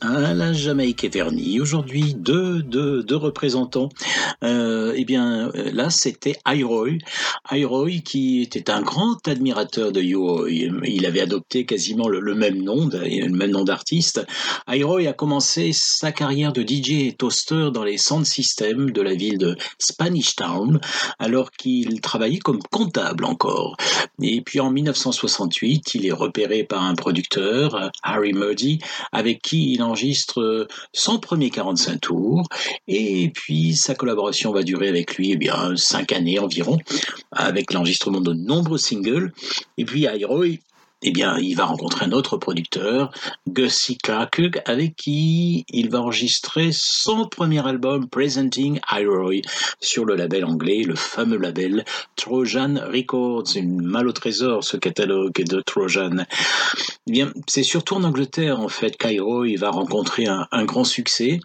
1, 0.00 0.34
la 0.34 0.52
Jamaïque 0.52 1.04
est 1.04 1.14
vernie. 1.14 1.60
Aujourd'hui, 1.60 2.14
deux, 2.14 2.62
deux, 2.62 3.02
deux 3.02 3.16
représentants. 3.16 3.88
Euh, 4.44 4.92
eh 4.96 5.04
bien, 5.04 5.50
euh, 5.54 5.70
là, 5.72 5.90
c'était 5.90 6.36
Airoy. 6.46 6.98
Airoy 7.50 8.00
qui 8.04 8.42
était 8.42 8.70
un 8.70 8.82
grand 8.82 9.26
admirateur 9.26 9.92
de 9.92 10.00
Yohoi. 10.00 10.50
Il 10.50 11.06
avait 11.06 11.20
adopté 11.20 11.64
quasiment 11.64 12.08
le, 12.08 12.34
même 12.34 12.62
nom, 12.62 12.88
le 12.92 13.28
même 13.28 13.50
nom 13.50 13.64
d'artiste. 13.64 14.24
Airoy 14.68 15.06
a 15.06 15.12
commencé 15.12 15.72
sa 15.72 16.12
carrière 16.12 16.52
de 16.52 16.62
DJ 16.62 17.06
et 17.06 17.12
toaster 17.12 17.70
dans 17.72 17.84
les 17.84 17.98
sound 17.98 18.26
systems 18.26 18.90
de 18.90 19.02
la 19.02 19.14
ville 19.14 19.38
de 19.38 19.56
Spanish 19.78 20.36
Town, 20.36 20.80
alors 21.18 21.50
qu'il 21.50 22.00
travaillait 22.00 22.38
comme 22.38 22.60
comptable 22.70 23.24
encore. 23.24 23.76
Et 24.22 24.40
puis 24.40 24.60
en 24.60 24.70
1968, 24.70 25.94
il 25.94 26.06
est 26.06 26.12
repéré 26.12 26.64
par 26.64 26.82
un 26.82 26.94
producteur, 26.94 27.74
euh, 27.74 27.88
Harry 28.02 28.32
Muddy, 28.32 28.80
avec 29.12 29.42
qui 29.42 29.72
il 29.72 29.82
enregistre 29.86 30.66
son 30.92 31.18
premier 31.18 31.50
45 31.50 32.00
tours. 32.00 32.48
Et 32.88 33.30
puis 33.34 33.74
sa 33.74 33.94
collaboration 33.94 34.52
va 34.52 34.62
durer 34.62 34.88
avec 34.88 35.16
lui 35.16 35.32
eh 35.32 35.36
bien 35.36 35.76
cinq 35.76 36.12
années 36.12 36.38
environ 36.38 36.78
avec 37.32 37.72
l'enregistrement 37.72 38.20
de 38.20 38.32
nombreux 38.32 38.78
singles. 38.78 39.32
Et 39.78 39.84
puis 39.84 40.02
Iroy 40.02 40.58
eh 41.08 41.12
bien, 41.12 41.38
il 41.38 41.54
va 41.54 41.66
rencontrer 41.66 42.04
un 42.04 42.10
autre 42.10 42.36
producteur, 42.36 43.12
Gussie 43.46 43.96
Clark, 43.96 44.42
avec 44.64 44.96
qui 44.96 45.64
il 45.68 45.88
va 45.88 46.00
enregistrer 46.00 46.70
son 46.72 47.28
premier 47.28 47.64
album, 47.64 48.08
Presenting 48.08 48.80
Iroy, 48.90 49.42
sur 49.80 50.04
le 50.04 50.16
label 50.16 50.44
anglais, 50.44 50.82
le 50.82 50.96
fameux 50.96 51.36
label 51.36 51.84
Trojan 52.16 52.74
Records, 52.92 53.44
une 53.54 53.82
mal 53.82 54.08
au 54.08 54.12
trésor, 54.12 54.64
ce 54.64 54.76
catalogue 54.76 55.44
de 55.44 55.60
Trojan. 55.60 56.26
Eh 57.06 57.12
bien, 57.12 57.32
c'est 57.46 57.62
surtout 57.62 57.94
en 57.94 58.02
Angleterre, 58.02 58.58
en 58.58 58.68
fait, 58.68 58.96
qu'Iroy 58.96 59.54
va 59.56 59.70
rencontrer 59.70 60.26
un, 60.26 60.64
grand 60.64 60.82
succès. 60.82 61.38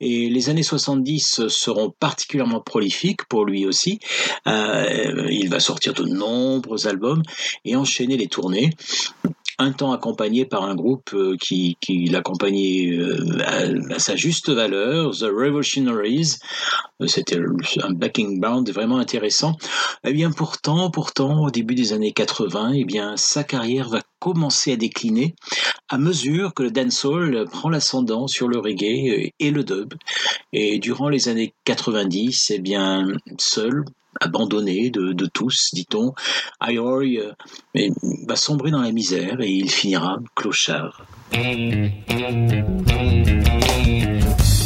Et 0.00 0.28
les 0.28 0.50
années 0.50 0.62
70 0.62 1.48
seront 1.48 1.94
particulièrement 1.98 2.60
prolifiques 2.60 3.24
pour 3.24 3.46
lui 3.46 3.64
aussi. 3.64 4.00
Euh, 4.46 5.26
il 5.30 5.48
va 5.48 5.60
sortir 5.60 5.94
de 5.94 6.04
nombreux 6.04 6.86
albums 6.86 7.22
et 7.64 7.74
enchaîner 7.74 8.18
les 8.18 8.26
tournées 8.26 8.74
un 9.58 9.72
temps 9.72 9.92
accompagné 9.92 10.44
par 10.44 10.62
un 10.62 10.76
groupe 10.76 11.10
euh, 11.14 11.36
qui, 11.36 11.76
l'accompagnait 12.10 12.92
euh, 12.92 13.38
à, 13.90 13.98
sa 13.98 14.14
juste 14.14 14.50
valeur, 14.50 15.10
The 15.10 15.24
Revolutionaries. 15.24 16.36
Euh, 17.00 17.08
c'était 17.08 17.38
un 17.82 17.90
backing 17.90 18.40
band 18.40 18.62
vraiment 18.64 18.98
intéressant. 18.98 19.56
Eh 20.04 20.12
bien, 20.12 20.30
pourtant, 20.30 20.90
pourtant, 20.90 21.42
au 21.42 21.50
début 21.50 21.74
des 21.74 21.92
années 21.92 22.12
80, 22.12 22.72
eh 22.74 22.84
bien, 22.84 23.16
sa 23.16 23.42
carrière 23.42 23.88
va 23.88 24.00
commencer 24.20 24.72
à 24.72 24.76
décliner 24.76 25.34
à 25.88 25.98
mesure 25.98 26.54
que 26.54 26.62
le 26.62 26.70
dancehall 26.70 27.44
prend 27.50 27.68
l'ascendant 27.68 28.28
sur 28.28 28.46
le 28.46 28.58
reggae 28.58 29.32
et 29.38 29.50
le 29.50 29.64
dub. 29.64 29.94
Et 30.52 30.78
durant 30.78 31.08
les 31.08 31.28
années 31.28 31.54
90, 31.64 32.52
eh 32.54 32.58
bien, 32.58 33.08
seul, 33.38 33.84
abandonné 34.20 34.90
de, 34.90 35.12
de 35.12 35.26
tous, 35.26 35.70
dit-on, 35.72 36.14
Iroy 36.60 37.18
euh, 37.18 37.88
va 38.26 38.36
sombrer 38.36 38.70
dans 38.70 38.82
la 38.82 38.92
misère 38.92 39.40
et 39.40 39.50
il 39.50 39.70
finira 39.70 40.18
clochard. 40.34 41.04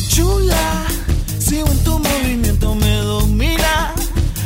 Chula, 0.08 0.86
si 1.38 1.60
en 1.62 1.76
tu 1.84 1.90
movimiento 1.90 2.74
me 2.74 3.02
domina, 3.02 3.94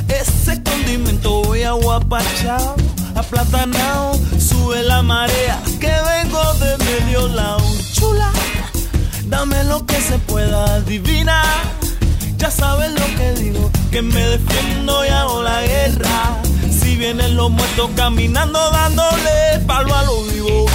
ese 0.09 0.63
condimento 0.63 1.43
voy 1.43 1.63
a 1.63 1.73
guapachao, 1.73 2.77
aplatanao, 3.15 4.15
sube 4.39 4.83
la 4.83 5.03
marea, 5.03 5.61
que 5.81 5.89
vengo 5.89 6.43
de 6.61 6.85
medio 6.85 7.29
lado. 7.29 7.65
Chula, 7.93 8.33
dame 9.29 9.63
lo 9.65 9.85
que 9.85 10.01
se 10.01 10.19
pueda 10.21 10.77
adivinar 10.77 11.86
ya 12.37 12.51
sabes 12.51 12.91
lo 12.93 13.07
que 13.17 13.33
digo, 13.43 13.71
que 13.91 14.03
me 14.03 14.21
defiendo 14.21 15.05
y 15.05 15.09
hago 15.09 15.43
la 15.43 15.63
guerra. 15.63 16.43
Si 16.71 16.97
vienen 16.97 17.37
los 17.37 17.51
muertos 17.51 17.91
caminando 17.97 18.59
dándole 18.71 19.61
palo 19.67 19.95
a 19.95 20.03
lo 20.05 20.23
vivo. 20.25 20.67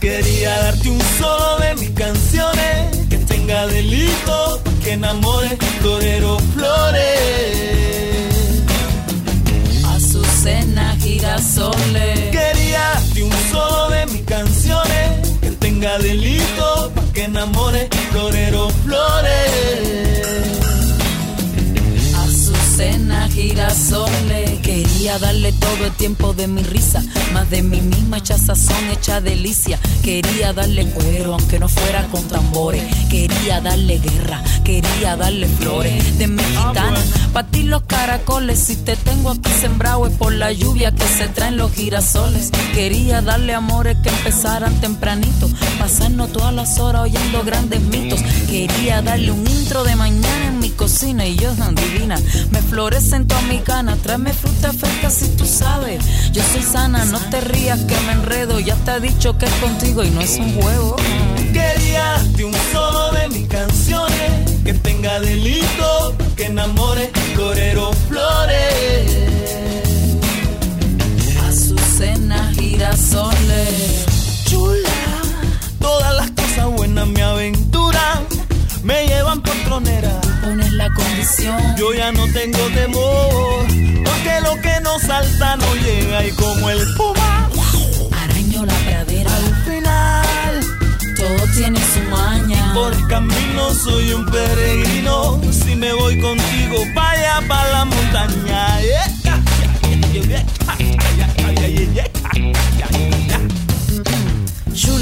Quería 0.00 0.58
darte 0.58 0.90
un 0.90 1.00
solo 1.18 1.58
de 1.60 1.74
mis 1.76 1.90
canciones 1.90 3.06
que 3.08 3.16
tenga 3.18 3.66
delito, 3.66 4.60
que 4.82 4.92
enamore 4.92 5.56
torero 5.82 6.38
flores. 6.54 7.64
Azucena, 9.86 10.94
girasoles. 11.00 12.30
Quería 12.30 12.80
darte 12.80 13.22
un 13.22 13.32
solo 13.50 13.88
de 13.88 13.93
tenga 15.84 15.98
delito, 15.98 16.90
pa' 16.94 17.12
que 17.12 17.24
enamore 17.24 17.88
florero 18.10 18.70
flores. 18.84 20.43
Azucena, 22.74 23.28
girasoles, 23.28 24.58
quería 24.60 25.16
darle 25.20 25.52
todo 25.52 25.84
el 25.84 25.92
tiempo 25.92 26.34
de 26.34 26.48
mi 26.48 26.60
risa, 26.64 27.04
más 27.32 27.48
de 27.48 27.62
mí 27.62 27.80
misma 27.80 28.18
hecha 28.18 28.36
sazón, 28.36 28.90
hecha 28.90 29.20
delicia. 29.20 29.78
Quería 30.02 30.52
darle 30.52 30.84
cuero, 30.86 31.34
aunque 31.34 31.60
no 31.60 31.68
fuera 31.68 32.04
con 32.08 32.26
tambores. 32.26 32.82
Quería 33.08 33.60
darle 33.60 33.98
guerra, 33.98 34.42
quería 34.64 35.14
darle 35.14 35.46
flores 35.46 36.18
de 36.18 36.26
mi 36.26 36.42
ah, 36.42 36.68
gitana. 36.68 37.00
Pa' 37.32 37.44
ti 37.44 37.62
los 37.62 37.82
caracoles, 37.82 38.58
si 38.58 38.74
te 38.74 38.96
tengo 38.96 39.30
aquí 39.30 39.50
sembrado 39.60 40.08
es 40.08 40.16
por 40.16 40.32
la 40.32 40.50
lluvia 40.50 40.90
que 40.90 41.06
se 41.06 41.28
traen 41.28 41.56
los 41.56 41.72
girasoles. 41.72 42.50
Quería 42.74 43.22
darle 43.22 43.54
amores 43.54 43.96
que 44.02 44.08
empezaran 44.08 44.80
tempranito, 44.80 45.48
pasarnos 45.78 46.32
todas 46.32 46.52
las 46.52 46.80
horas 46.80 47.02
oyendo 47.02 47.44
grandes 47.44 47.80
mitos. 47.82 48.20
Quería 48.48 49.00
darle 49.00 49.30
un 49.30 49.46
intro 49.46 49.84
de 49.84 49.94
mañana 49.94 50.50
mi 50.50 50.53
cocina 50.76 51.26
y 51.26 51.36
yo 51.36 51.52
tan 51.52 51.74
divina. 51.74 52.16
Me 52.50 52.60
florecen 52.62 53.26
todas 53.26 53.44
mis 53.44 53.64
ganas, 53.64 53.98
tráeme 53.98 54.32
fruta 54.32 54.72
fresca 54.72 55.10
si 55.10 55.28
tú 55.36 55.46
sabes. 55.46 56.04
Yo 56.32 56.42
soy 56.52 56.62
sana, 56.62 57.04
no 57.04 57.18
te 57.30 57.40
rías 57.40 57.80
que 57.80 57.98
me 58.06 58.12
enredo, 58.12 58.60
ya 58.60 58.76
te 58.76 58.92
he 58.92 59.00
dicho 59.00 59.36
que 59.38 59.46
es 59.46 59.52
contigo 59.54 60.02
y 60.04 60.10
no 60.10 60.20
es 60.20 60.36
un 60.38 60.60
juego. 60.60 60.96
Quería 61.52 62.18
de 62.36 62.44
un 62.44 62.54
solo 62.72 63.12
de 63.12 63.28
mis 63.28 63.48
canciones 63.48 64.52
que 64.64 64.74
tenga 64.74 65.20
delito, 65.20 66.14
que 66.36 66.46
enamore 66.46 67.10
Corero 67.36 67.92
Flores. 68.08 69.10
Azucena, 71.46 72.52
girasoles. 72.54 74.06
Chula, 74.46 74.90
todas 75.80 76.14
las 76.16 76.30
cosas 76.32 76.70
buenas 76.76 77.06
me 77.06 77.22
aventuran, 77.22 78.24
me 78.82 79.06
llevan 79.06 79.40
por 79.42 79.54
tronera. 79.64 80.23
Pones 80.44 80.72
la 80.72 80.92
condición. 80.92 81.58
Yo 81.78 81.94
ya 81.94 82.12
no 82.12 82.26
tengo 82.28 82.58
temor, 82.74 83.66
porque 84.04 84.40
lo 84.42 84.60
que 84.60 84.78
no 84.82 84.98
salta 84.98 85.56
no 85.56 85.74
llega 85.76 86.26
y 86.26 86.32
como 86.32 86.68
el 86.68 86.94
puma 86.96 87.48
araño 88.12 88.66
la 88.66 88.74
pradera. 88.74 89.34
Al 89.34 89.54
final, 89.64 90.60
todo 91.16 91.46
tiene 91.54 91.80
su 91.80 92.00
maña. 92.10 92.74
Por 92.74 92.92
el 92.92 93.06
camino 93.06 93.70
soy 93.72 94.12
un 94.12 94.26
peregrino. 94.26 95.40
Si 95.50 95.76
me 95.76 95.94
voy 95.94 96.20
contigo, 96.20 96.76
vaya 96.94 97.40
para 97.48 97.70
la 97.72 97.84
montaña. 97.86 98.64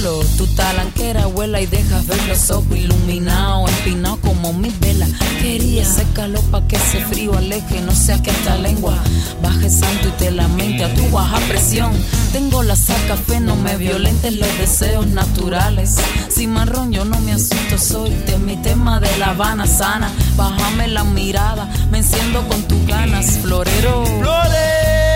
Chulo, 0.03 0.25
tu 0.37 0.47
talanquera 0.49 1.27
vuela 1.27 1.61
y 1.61 1.67
dejas 1.67 2.07
ver 2.07 2.21
los 2.27 2.51
ojos 2.51 2.77
iluminados, 2.77 3.71
empinados 3.71 4.19
como 4.21 4.53
mi 4.53 4.71
vela. 4.81 5.07
Quería 5.41 5.85
secarlo 5.85 6.41
pa' 6.51 6.67
que 6.67 6.77
ese 6.77 7.05
frío 7.05 7.37
aleje, 7.37 7.81
no 7.81 7.95
sea 7.95 8.21
que 8.21 8.31
esta 8.31 8.57
lengua 8.57 8.95
baje 9.41 9.71
santo 9.71 10.09
y 10.09 10.13
te 10.13 10.31
lamente 10.31 10.85
a 10.85 10.95
tu 10.95 11.09
baja 11.11 11.39
presión. 11.49 11.93
Tengo 12.33 12.63
la 12.63 12.75
saca 12.75 13.17
fe, 13.17 13.39
no 13.41 13.55
me 13.57 13.77
violentes 13.77 14.35
los 14.37 14.59
deseos 14.59 15.07
naturales. 15.07 15.97
Si 16.29 16.47
marrón 16.47 16.93
yo 16.93 17.05
no 17.05 17.21
me 17.21 17.33
asusto, 17.33 17.79
soy 17.79 18.11
de 18.11 18.39
mi 18.39 18.57
tema 18.57 18.99
de 18.99 19.17
la 19.19 19.31
Habana 19.31 19.67
sana. 19.67 20.11
Bájame 20.37 20.89
la 20.89 21.05
mirada, 21.05 21.69
me 21.91 21.99
enciendo 21.99 22.47
con 22.49 22.63
tus 22.63 22.85
ganas, 22.87 23.39
florero. 23.39 24.05
¡Flores! 24.21 25.12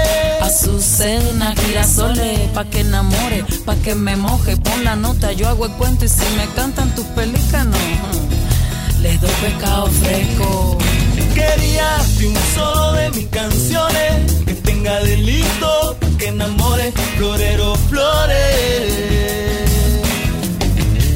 Azucena, 0.47 1.55
girasoles, 1.57 2.39
pa' 2.55 2.65
que 2.67 2.81
enamore, 2.81 3.45
pa' 3.65 3.75
que 3.83 3.97
me 3.97 4.15
moje, 4.15 4.57
pon 4.57 4.85
la 4.85 4.95
nota, 4.95 5.33
yo 5.33 5.49
hago 5.49 5.67
el 5.67 5.73
cuento 5.73 6.05
y 6.05 6.09
si 6.09 6.25
me 6.37 6.47
cantan 6.55 6.95
tus 6.95 7.05
pelícanos, 7.17 7.81
les 9.03 9.21
doy 9.21 9.31
pescado 9.43 9.89
fresco. 9.89 10.79
Quería 11.35 11.99
de 12.19 12.29
un 12.29 12.37
solo 12.55 12.93
de 12.93 13.11
mis 13.11 13.27
canciones 13.27 14.33
que 14.47 14.55
tenga 14.55 15.01
delito, 15.01 15.97
pa' 16.01 16.17
que 16.17 16.29
enamore, 16.29 16.93
florero, 17.17 17.75
flores. 17.91 18.93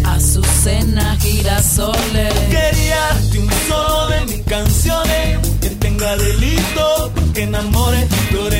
Azucena, 0.06 1.16
girasoles. 1.20 2.34
Quería 2.50 3.02
de 3.30 3.38
un 3.38 3.50
solo 3.68 4.08
de 4.08 4.20
mis 4.26 4.42
canciones 4.44 5.38
que 5.60 5.70
tenga 5.70 6.16
delito, 6.16 7.12
pa' 7.14 7.32
que 7.32 7.42
enamore, 7.44 8.08
florero, 8.28 8.59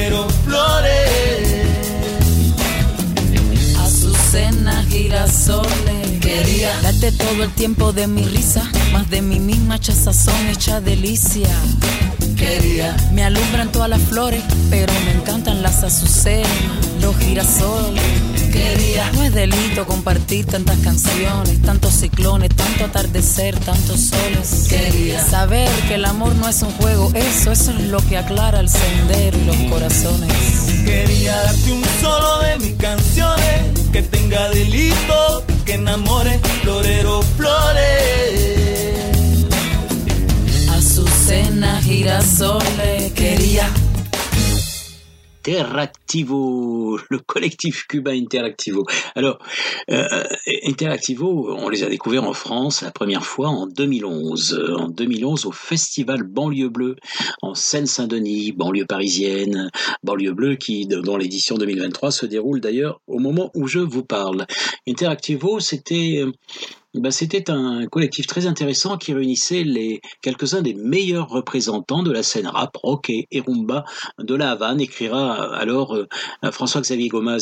Todo 7.19 7.45
el 7.45 7.51
tiempo 7.53 7.93
de 7.93 8.07
mi 8.07 8.25
risa, 8.25 8.63
más 8.93 9.09
de 9.11 9.23
mi 9.23 9.39
misma 9.41 9.79
chazazón 9.79 10.47
hecha 10.49 10.81
delicia. 10.81 11.49
Quería, 12.37 12.97
me 13.13 13.23
alumbran 13.23 13.71
todas 13.71 13.89
las 13.89 14.01
flores, 14.01 14.43
pero 14.71 14.93
me 15.05 15.13
encantan 15.13 15.63
las 15.63 15.83
azucenas, 15.83 16.49
los 17.01 17.17
girasoles. 17.19 18.03
Quería, 18.51 19.11
no 19.13 19.23
es 19.23 19.33
delito 19.33 19.87
compartir 19.87 20.47
tantas 20.47 20.79
canciones, 20.79 21.63
tantos 21.63 21.95
ciclones, 21.95 22.51
tanto 22.57 22.87
atardecer, 22.87 23.59
tantos 23.61 24.01
soles. 24.01 24.67
Quería, 24.69 25.25
saber 25.25 25.69
que 25.87 25.95
el 25.95 26.05
amor 26.05 26.35
no 26.35 26.49
es 26.49 26.63
un 26.63 26.73
juego, 26.73 27.13
eso, 27.15 27.53
eso 27.53 27.71
es 27.71 27.85
lo 27.85 27.99
que 28.09 28.19
aclara 28.19 28.61
el 28.61 28.69
sendero 28.69 29.39
y 29.39 29.45
los 29.45 29.57
corazones. 29.71 30.33
Quería 30.85 31.37
darte 31.37 31.73
un 31.73 31.85
solo 32.01 32.41
de 32.41 32.59
mis 32.59 32.75
canciones, 32.75 33.89
que 33.93 34.03
tenga 34.03 34.49
delito, 34.51 35.45
que 35.65 35.75
enamore 35.75 36.41
florero 36.63 37.23
flores. 37.37 37.81
Azucena 40.71 41.81
girasoles, 41.83 43.13
quería 43.13 43.69
Interactivo, 45.41 47.01
le 47.09 47.19
collectif 47.19 47.87
cubain 47.87 48.13
Interactivo. 48.13 48.85
Alors, 49.15 49.39
euh, 49.91 50.25
Interactivo, 50.67 51.55
on 51.57 51.71
les 51.71 51.83
a 51.83 51.89
découverts 51.89 52.25
en 52.25 52.35
France 52.35 52.83
la 52.83 52.91
première 52.91 53.25
fois 53.25 53.49
en 53.49 53.67
2011. 53.67 54.75
En 54.77 54.89
2011, 54.89 55.47
au 55.47 55.53
Festival 55.53 56.25
Banlieue 56.25 56.69
Bleue, 56.69 56.97
en 57.41 57.55
Seine-Saint-Denis, 57.55 58.53
banlieue 58.53 58.85
parisienne, 58.85 59.71
banlieue 60.03 60.35
bleue 60.35 60.57
qui, 60.57 60.87
dans 60.87 61.17
l'édition 61.17 61.57
2023, 61.57 62.11
se 62.11 62.27
déroule 62.27 62.61
d'ailleurs 62.61 63.01
au 63.07 63.19
moment 63.19 63.51
où 63.55 63.67
je 63.67 63.79
vous 63.79 64.05
parle. 64.05 64.47
Interactivo, 64.87 65.59
c'était 65.59 66.23
ben, 66.95 67.13
c'était 67.13 67.51
un 67.51 67.87
collectif 67.87 68.27
très 68.27 68.47
intéressant 68.47 68.99
qui 68.99 69.13
réunissait 69.13 69.63
les 69.63 70.01
quelques-uns 70.23 70.61
des 70.61 70.75
meilleurs 70.75 71.29
représentants 71.29 72.03
de 72.03 72.11
la 72.11 72.25
scène 72.25 72.49
rap, 72.49 72.77
rock 72.83 73.11
et, 73.11 73.27
rumba 73.47 73.85
de 74.19 74.35
la 74.35 74.51
Havane. 74.51 74.81
Écrira 74.81 75.55
alors 75.55 75.95
euh, 75.95 76.07
François-Xavier 76.51 77.09
Gomez, 77.09 77.39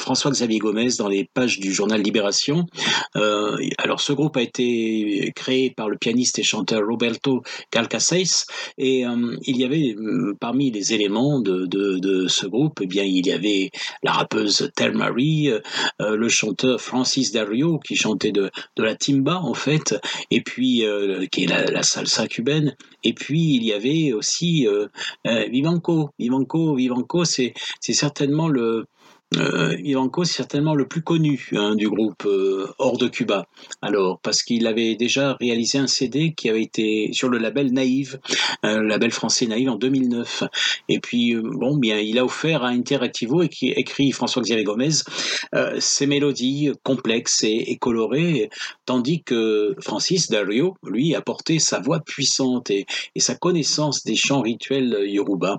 François 0.00 0.32
Xavier 0.32 0.58
Gomez 0.58 0.88
dans 0.98 1.06
les 1.06 1.28
pages 1.32 1.60
du 1.60 1.72
journal 1.72 2.02
Libération. 2.02 2.66
Euh, 3.14 3.56
alors 3.78 4.00
ce 4.00 4.12
groupe 4.12 4.36
a 4.36 4.42
été 4.42 5.32
créé 5.36 5.70
par 5.70 5.88
le 5.88 5.96
pianiste 5.96 6.40
et 6.40 6.42
chanteur 6.42 6.82
Roberto 6.84 7.42
Calcaseis 7.70 8.46
et 8.78 9.06
euh, 9.06 9.36
il 9.42 9.58
y 9.58 9.64
avait 9.64 9.94
parmi 10.40 10.72
les 10.72 10.92
éléments 10.92 11.38
de, 11.38 12.26
ce 12.28 12.46
groupe, 12.46 12.80
eh 12.82 12.86
bien 12.86 13.04
il 13.04 13.26
y 13.26 13.32
avait 13.32 13.70
la 14.02 14.12
rappeuse 14.12 14.70
Tel 14.74 14.96
Marie, 14.96 15.52
le 16.00 16.28
chanteur 16.28 16.80
Francis 16.80 17.30
Dario 17.30 17.78
qui 17.78 17.94
chantait 17.94 18.32
de, 18.32 18.50
de 18.76 18.82
la 18.82 18.87
timba 18.94 19.40
en 19.42 19.54
fait, 19.54 19.94
et 20.30 20.40
puis 20.40 20.84
euh, 20.84 21.26
qui 21.26 21.44
est 21.44 21.46
la, 21.46 21.82
salsa 21.82 22.26
cubaine. 22.26 22.76
Et 23.04 23.12
puis 23.12 23.54
il 23.54 23.64
y 23.64 23.72
avait 23.72 24.12
aussi 24.12 24.66
euh, 24.66 24.86
euh, 25.26 25.46
Vivanco. 25.50 26.10
Vivanco, 26.18 26.74
Vivanco, 26.74 27.24
c'est 27.24 27.54
certainement 27.80 28.48
le 28.48 28.86
euh, 29.36 29.76
Ivanko, 29.84 30.24
certainement 30.24 30.74
le 30.74 30.88
plus 30.88 31.02
connu 31.02 31.50
hein, 31.52 31.74
du 31.74 31.88
groupe 31.88 32.24
euh, 32.24 32.66
hors 32.78 32.96
de 32.96 33.08
Cuba. 33.08 33.46
Alors, 33.82 34.18
parce 34.20 34.42
qu'il 34.42 34.66
avait 34.66 34.94
déjà 34.94 35.34
réalisé 35.34 35.76
un 35.78 35.86
CD 35.86 36.32
qui 36.32 36.48
avait 36.48 36.62
été 36.62 37.10
sur 37.12 37.28
le 37.28 37.36
label 37.36 37.72
Naïve, 37.72 38.18
euh, 38.64 38.78
le 38.78 38.88
label 38.88 39.10
français 39.10 39.46
Naïve 39.46 39.68
en 39.68 39.76
2009. 39.76 40.44
Et 40.88 40.98
puis, 40.98 41.34
euh, 41.34 41.42
bon, 41.44 41.76
bien, 41.76 41.98
il 41.98 42.18
a 42.18 42.24
offert 42.24 42.64
à 42.64 42.68
Interactivo 42.68 43.42
et 43.42 43.48
qui 43.48 43.68
écrit 43.68 44.12
François-Xavier 44.12 44.64
Gomez 44.64 44.88
ses 45.78 46.06
mélodies 46.06 46.72
complexes 46.82 47.44
et, 47.44 47.76
colorées, 47.78 48.50
tandis 48.86 49.22
que 49.22 49.74
Francis 49.80 50.28
Dario, 50.28 50.76
lui, 50.86 51.14
a 51.14 51.20
porté 51.20 51.58
sa 51.58 51.80
voix 51.80 52.00
puissante 52.00 52.70
et, 52.70 52.86
et 53.14 53.20
sa 53.20 53.34
connaissance 53.34 54.04
des 54.04 54.16
chants 54.16 54.42
rituels 54.42 55.04
yoruba. 55.06 55.58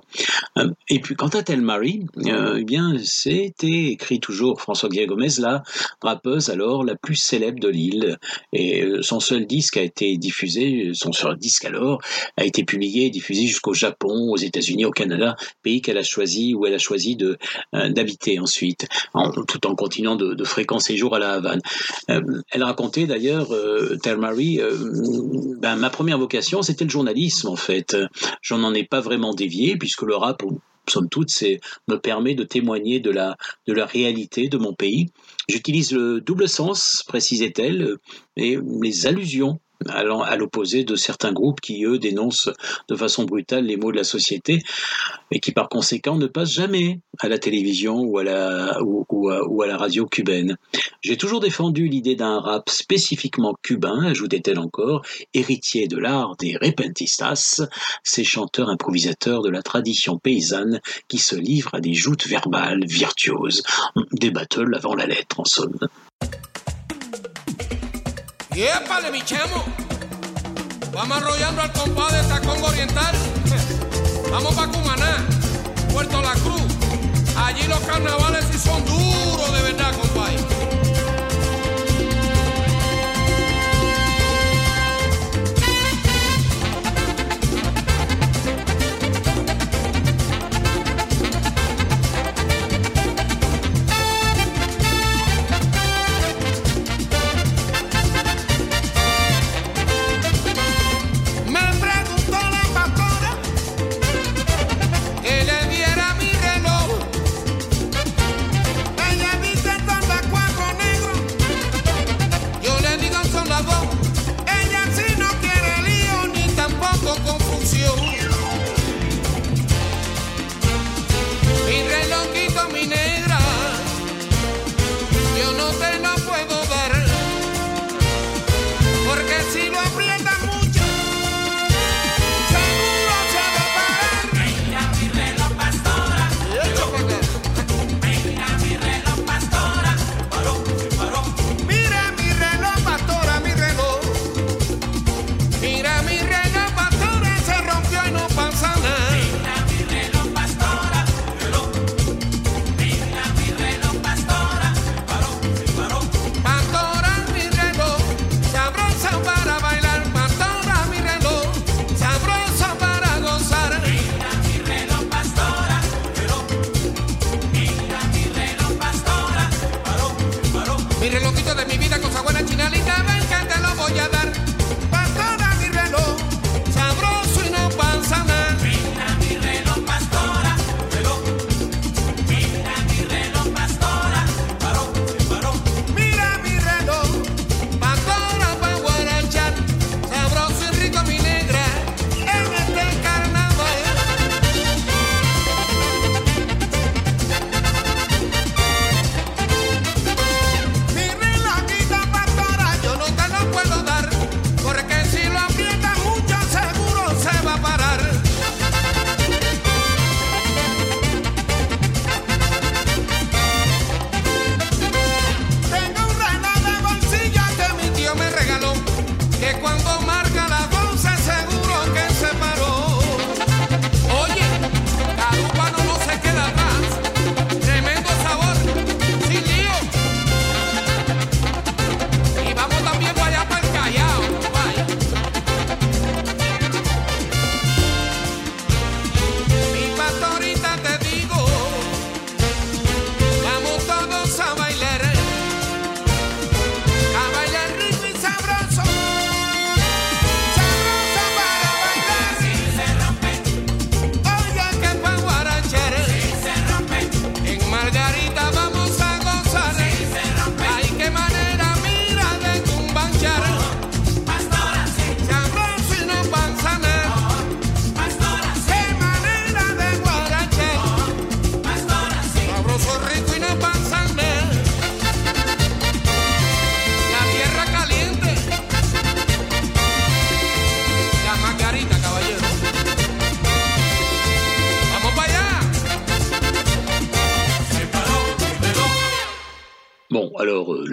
et 0.88 1.00
puis, 1.00 1.14
quant 1.14 1.28
à 1.28 1.42
Telmari, 1.42 2.06
eh 2.24 2.64
bien, 2.64 2.96
c'est 3.02 3.54
écrit 3.66 4.20
toujours 4.20 4.60
François-Xavier 4.60 5.06
Gomez, 5.06 5.28
la 5.38 5.62
rappeuse 6.02 6.50
alors 6.50 6.84
la 6.84 6.96
plus 6.96 7.16
célèbre 7.16 7.60
de 7.60 7.68
l'île. 7.68 8.18
Et 8.52 8.82
euh, 8.82 9.02
son 9.02 9.20
seul 9.20 9.46
disque 9.46 9.76
a 9.76 9.82
été 9.82 10.16
diffusé, 10.16 10.90
son 10.94 11.12
seul 11.12 11.36
disque 11.36 11.64
alors 11.64 12.00
a 12.36 12.44
été 12.44 12.64
publié 12.64 13.06
et 13.06 13.10
diffusé 13.10 13.46
jusqu'au 13.46 13.74
Japon, 13.74 14.30
aux 14.30 14.36
États-Unis, 14.36 14.84
au 14.84 14.90
Canada, 14.90 15.36
pays 15.62 15.80
qu'elle 15.80 15.98
a 15.98 16.02
choisi, 16.02 16.54
où 16.54 16.66
elle 16.66 16.74
a 16.74 16.78
choisi 16.78 17.16
euh, 17.20 17.88
d'habiter 17.90 18.38
ensuite, 18.38 18.86
tout 19.46 19.66
en 19.66 19.74
continuant 19.74 20.16
de, 20.16 20.34
de 20.34 20.44
fréquents 20.44 20.78
séjours 20.78 21.14
à 21.14 21.18
la 21.18 21.32
Havane. 21.32 21.60
Euh, 22.10 22.42
elle 22.50 22.62
racontait 22.62 23.06
d'ailleurs, 23.06 23.52
euh, 23.52 23.96
Marie, 24.18 24.60
ben, 25.60 25.76
ma 25.76 25.88
première 25.88 26.18
vocation, 26.18 26.62
c'était 26.62 26.84
le 26.84 26.90
journalisme 26.90 27.48
en 27.48 27.56
fait. 27.56 27.96
J'en 28.42 28.58
n'en 28.58 28.74
ai 28.74 28.84
pas 28.84 29.00
vraiment 29.00 29.32
dévié, 29.34 29.76
puisque 29.76 30.02
le 30.02 30.16
rap 30.16 30.42
somme 30.90 31.08
toute, 31.08 31.30
c'est 31.30 31.60
me 31.88 31.96
permet 31.96 32.34
de 32.34 32.44
témoigner 32.44 33.00
de 33.00 33.10
la, 33.10 33.36
de 33.66 33.72
la 33.72 33.86
réalité 33.86 34.48
de 34.48 34.58
mon 34.58 34.74
pays. 34.74 35.08
J'utilise 35.48 35.92
le 35.92 36.20
double 36.20 36.48
sens, 36.48 37.02
précisait-elle, 37.06 37.96
et 38.36 38.58
les 38.82 39.06
allusions 39.06 39.60
à 39.88 40.36
l'opposé 40.36 40.84
de 40.84 40.94
certains 40.96 41.32
groupes 41.32 41.60
qui, 41.60 41.84
eux, 41.84 41.98
dénoncent 41.98 42.50
de 42.88 42.96
façon 42.96 43.24
brutale 43.24 43.64
les 43.64 43.76
maux 43.76 43.92
de 43.92 43.96
la 43.96 44.04
société 44.04 44.62
et 45.30 45.40
qui, 45.40 45.52
par 45.52 45.68
conséquent, 45.68 46.16
ne 46.16 46.26
passent 46.26 46.52
jamais 46.52 47.00
à 47.18 47.28
la 47.28 47.38
télévision 47.38 48.00
ou 48.00 48.18
à 48.18 48.24
la, 48.24 48.78
ou, 48.82 49.62
à, 49.62 49.66
la 49.66 49.76
radio 49.76 50.06
cubaine. 50.06 50.56
J'ai 51.02 51.16
toujours 51.16 51.40
défendu 51.40 51.86
l'idée 51.88 52.16
d'un 52.16 52.40
rap 52.40 52.68
spécifiquement 52.68 53.54
cubain, 53.62 54.02
ajoutait-elle 54.04 54.58
encore, 54.58 55.02
héritier 55.34 55.88
de 55.88 55.96
l'art 55.96 56.36
des 56.36 56.56
repentistas, 56.56 57.62
ces 58.02 58.24
chanteurs 58.24 58.68
improvisateurs 58.68 59.42
de 59.42 59.50
la 59.50 59.62
tradition 59.62 60.18
paysanne 60.18 60.80
qui 61.08 61.18
se 61.18 61.36
livrent 61.36 61.74
à 61.74 61.80
des 61.80 61.94
joutes 61.94 62.26
verbales 62.26 62.84
virtuoses, 62.86 63.62
des 64.12 64.30
battles 64.30 64.74
avant 64.74 64.94
la 64.94 65.06
lettre 65.06 65.40
en 65.40 65.44
somme. 65.44 65.78
Y 68.60 68.64
épale, 68.64 69.10
mi. 69.10 69.22
Vamos 70.92 71.16
arrollando 71.16 71.62
al 71.62 71.72
compadre 71.72 72.18
de 72.18 72.28
Tacón 72.28 72.62
Oriental. 72.62 73.14
Vamos 74.30 74.54
para 74.54 74.70
Cumaná, 74.70 75.26
Puerto 75.90 76.20
La 76.20 76.32
Cruz. 76.32 76.60
Allí 77.38 77.66
los 77.68 77.80
carnavales 77.80 78.44
sí 78.52 78.58
son 78.58 78.84
duros 78.84 79.54
de 79.54 79.62
verdad, 79.62 79.92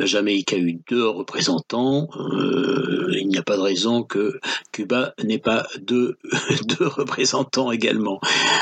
la 0.07 0.19
Jamaïque 0.19 0.53
a 0.53 0.57
eu 0.57 0.79
deux 0.89 1.07
représentants. 1.07 2.07
il 3.11 3.27
n'y 3.27 3.37
a 3.37 3.43
pas 3.43 3.57
de 3.57 3.61
raison 3.61 4.03
que 4.03 4.39
Cuba 4.77 5.15
n'ait 5.23 5.39
pas 5.39 5.65
deux, 5.81 6.19
deux 6.65 6.85
représentants 6.85 7.71
également. 7.71 8.19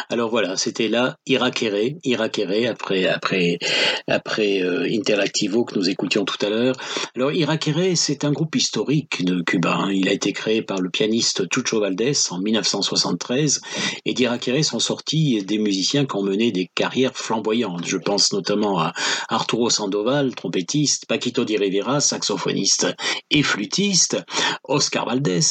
Alors 0.09 0.30
voilà, 0.30 0.55
c'était 0.55 0.88
là 0.88 1.18
Irakere, 1.26 1.97
Irakere 2.05 2.70
après 2.70 3.05
après 3.05 3.59
après 4.07 4.61
Interactivo 4.89 5.66
que 5.66 5.78
nous 5.78 5.89
écoutions 5.89 6.24
tout 6.24 6.38
à 6.45 6.49
l'heure. 6.49 6.78
Alors 7.18 7.34
Irakere, 7.34 7.97
c'est 7.97 8.24
un 8.24 8.32
groupe 8.32 8.55
historique 8.55 9.26
de 9.26 9.41
Cuba. 9.41 9.76
Hein. 9.76 9.91
Il 9.91 10.07
a 10.07 10.13
été 10.13 10.32
créé 10.32 10.61
par 10.61 10.80
le 10.80 10.89
pianiste 10.89 11.53
Chucho 11.53 11.82
Valdés 11.82 12.13
en 12.30 12.39
1973 12.39 13.59
et 14.05 14.13
d'Irakere 14.13 14.63
sont 14.63 14.80
sortis 14.80 15.43
des 15.43 15.57
musiciens 15.57 16.05
qui 16.05 16.16
ont 16.16 16.24
mené 16.24 16.53
des 16.53 16.72
carrières 16.74 17.13
flamboyantes. 17.13 17.86
Je 17.86 17.97
pense 17.97 18.32
notamment 18.32 18.80
à 18.80 18.93
Arturo 19.28 19.70
Sandoval, 19.70 20.34
trompettiste, 20.34 21.07
Paquito 21.07 21.43
Di 21.43 21.57
Rivera, 21.57 21.99
saxophoniste 21.99 22.88
et 23.32 23.43
flûtiste, 23.43 24.24
Oscar 24.63 25.05
Valdés, 25.05 25.41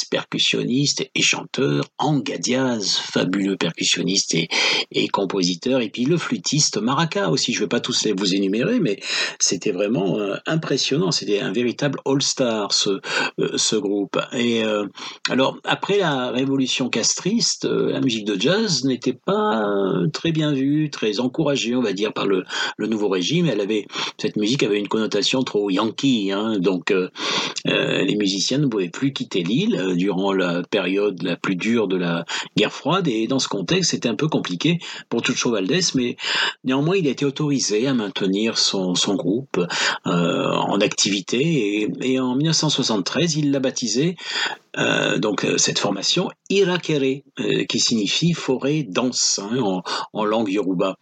percussionniste 0.55 1.11
et 1.14 1.22
chanteur, 1.22 1.84
Anga 1.98 2.38
Diaz, 2.38 2.96
fabuleux 2.96 3.57
percussionniste 3.57 4.34
et, 4.34 4.48
et 4.92 5.09
compositeur, 5.09 5.80
et 5.80 5.88
puis 5.88 6.05
le 6.05 6.16
flûtiste 6.16 6.80
Maraca 6.80 7.30
aussi. 7.30 7.52
Je 7.52 7.59
ne 7.59 7.64
vais 7.64 7.68
pas 7.68 7.80
tous 7.80 8.05
les 8.05 8.12
vous 8.12 8.34
énumérer, 8.34 8.80
mais 8.80 9.00
c'était 9.38 9.72
vraiment 9.72 10.18
euh, 10.18 10.36
impressionnant. 10.46 11.11
C'était 11.11 11.40
un 11.40 11.52
véritable 11.52 11.98
all-star 12.07 12.72
ce, 12.72 13.00
euh, 13.40 13.57
ce 13.57 13.76
groupe. 13.76 14.18
Et 14.32 14.64
euh, 14.64 14.86
alors 15.28 15.59
après 15.64 15.98
la 15.98 16.30
révolution 16.30 16.88
castriste, 16.88 17.64
la 17.64 18.00
musique 18.00 18.24
de 18.24 18.40
jazz 18.40 18.84
n'était 18.84 19.12
pas 19.12 19.64
très 20.12 20.32
bien 20.32 20.52
vue, 20.52 20.90
très 20.90 21.20
encouragée, 21.20 21.74
on 21.74 21.82
va 21.82 21.92
dire, 21.92 22.12
par 22.12 22.26
le, 22.26 22.44
le 22.76 22.86
nouveau 22.86 23.09
régime. 23.09 23.46
Elle 23.46 23.61
avait 23.61 23.86
cette 24.18 24.36
musique 24.36 24.62
avait 24.62 24.78
une 24.78 24.88
connotation 24.88 25.42
trop 25.42 25.70
yankee, 25.70 26.30
hein, 26.32 26.59
donc 26.59 26.92
les 27.64 28.16
musiciens 28.16 28.59
ne 28.59 28.66
pouvaient 28.66 28.88
plus 28.88 29.12
quitter 29.12 29.42
l'île 29.42 29.94
durant 29.96 30.32
la 30.53 30.62
période 30.62 31.22
la 31.22 31.36
plus 31.36 31.57
dure 31.57 31.88
de 31.88 31.97
la 31.97 32.24
guerre 32.57 32.72
froide. 32.72 33.09
Et 33.09 33.26
dans 33.26 33.38
ce 33.38 33.49
contexte, 33.49 33.92
c'était 33.92 34.09
un 34.09 34.14
peu 34.14 34.28
compliqué 34.28 34.78
pour 35.09 35.24
Chucho 35.24 35.51
Valdés, 35.51 35.80
mais 35.95 36.16
néanmoins, 36.64 36.97
il 36.97 37.07
a 37.07 37.11
été 37.11 37.24
autorisé 37.24 37.86
à 37.86 37.95
maintenir 37.95 38.59
son, 38.59 38.95
son 38.95 39.14
groupe 39.14 39.59
euh, 40.07 40.51
en 40.51 40.80
activité 40.80 41.88
et, 42.01 42.20
en 42.20 42.34
1973, 42.34 43.36
il 43.36 43.51
l'a 43.51 43.61
baptisé 43.61 44.16
euh, 44.79 45.18
donc 45.18 45.45
euh, 45.45 45.57
cette 45.57 45.79
formation 45.79 46.31
Irakere, 46.51 47.22
euh, 47.41 47.64
qui 47.64 47.79
signifie 47.79 48.33
forêt 48.33 48.83
dense 48.83 49.41
hein, 49.43 49.83
en, 50.12 50.25
langue 50.25 50.51
yoruba. 50.51 50.97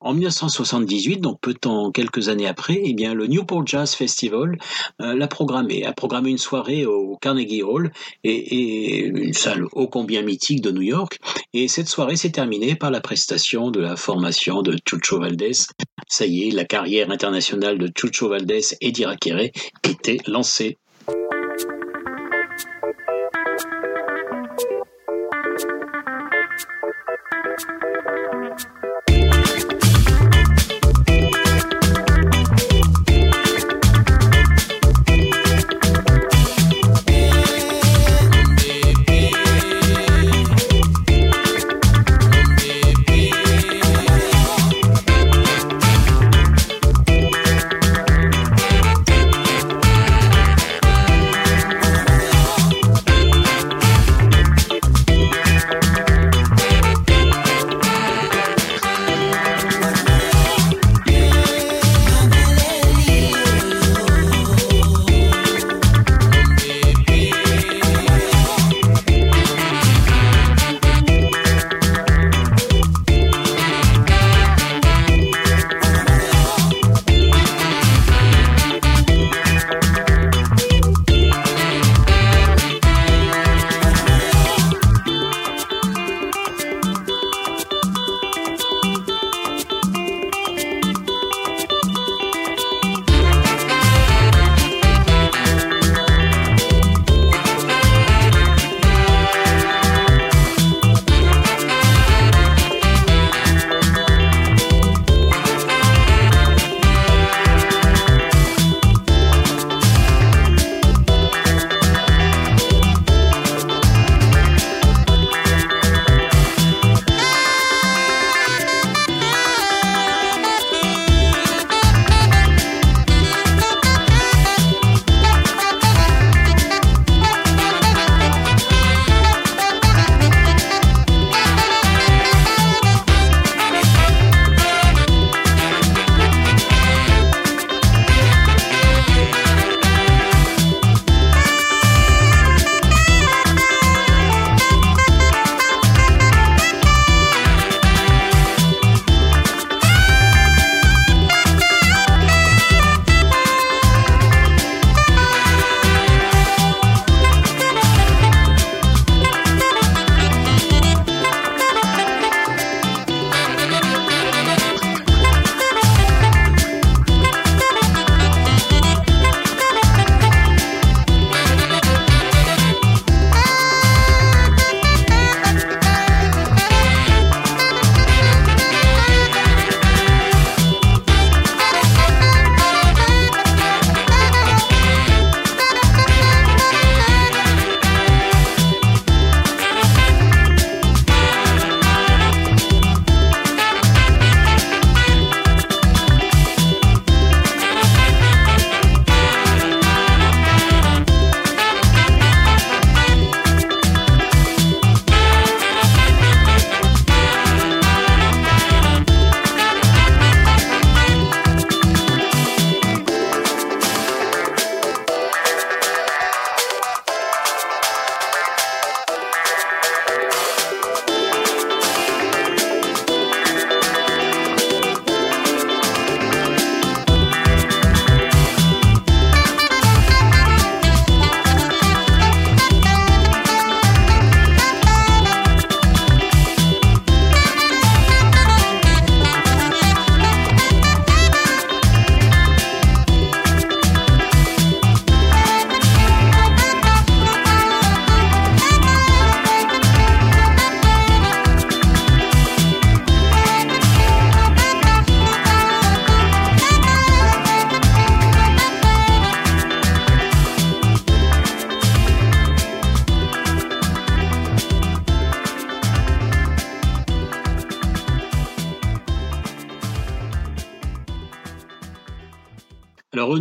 En 0.00 0.14
1978, 0.14 1.18
donc 1.18 1.40
peu 1.40 1.52
de 1.52 1.58
temps, 1.58 1.90
quelques 1.90 2.28
années 2.28 2.46
après, 2.46 2.80
eh 2.82 2.94
bien 2.94 3.14
le 3.14 3.26
Newport 3.26 3.66
Jazz 3.66 3.94
Festival 3.94 4.56
l'a 4.98 5.28
programmé, 5.28 5.84
a 5.84 5.92
programmé 5.92 6.30
une 6.30 6.38
soirée 6.38 6.86
au 6.86 7.16
Carnegie 7.20 7.62
Hall 7.62 7.92
et, 8.24 8.32
et, 8.32 9.04
une 9.04 9.34
salle 9.34 9.66
ô 9.72 9.88
combien 9.88 10.22
mythique 10.22 10.62
de 10.62 10.70
New 10.70 10.82
York. 10.82 11.18
Et 11.52 11.68
cette 11.68 11.88
soirée 11.88 12.16
s'est 12.16 12.30
terminée 12.30 12.76
par 12.76 12.90
la 12.90 13.00
prestation 13.00 13.70
de 13.70 13.80
la 13.80 13.96
formation 13.96 14.62
de 14.62 14.76
Chucho 14.88 15.20
Valdés. 15.20 15.66
Ça 16.08 16.26
y 16.26 16.48
est, 16.48 16.50
la 16.50 16.64
carrière 16.64 17.10
internationale 17.10 17.78
de 17.78 17.90
Chucho 17.94 18.28
Valdés 18.28 18.76
et 18.80 18.92
d'Irakere 18.92 19.50
était 19.84 20.18
lancée. 20.26 20.78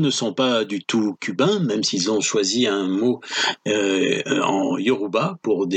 ne 0.10 0.14
sont 0.14 0.34
pas 0.34 0.66
du 0.66 0.84
tout 0.84 1.16
cubains, 1.20 1.60
même 1.60 1.84
s'ils 1.84 2.12
ont 2.12 2.22
choisi 2.22 2.68
un 2.68 2.88
mot 2.88 3.22
euh, 3.68 4.22
en 4.42 4.78
yoruba 4.78 5.38
pour, 5.42 5.68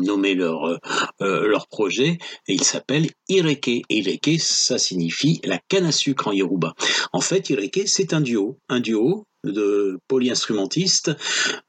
nommer 0.00 0.36
euh, 0.38 0.78
leur, 1.20 1.66
projet, 1.68 2.18
et 2.48 2.54
il 2.54 2.64
s'appelle 2.64 3.08
Ireke. 3.28 3.82
Ireke, 3.88 4.40
ça 4.40 4.78
signifie 4.78 5.40
la 5.44 5.58
canne 5.58 5.86
à 5.86 5.92
sucre 5.92 6.28
en 6.28 6.32
yoruba. 6.32 6.74
En 7.12 7.20
fait, 7.20 7.50
Ireke, 7.50 7.82
c'est 7.86 8.12
un 8.12 8.20
duo, 8.20 8.58
un 8.68 8.80
duo 8.80 9.26
de 9.44 9.98
polyinstrumentistes, 10.08 11.12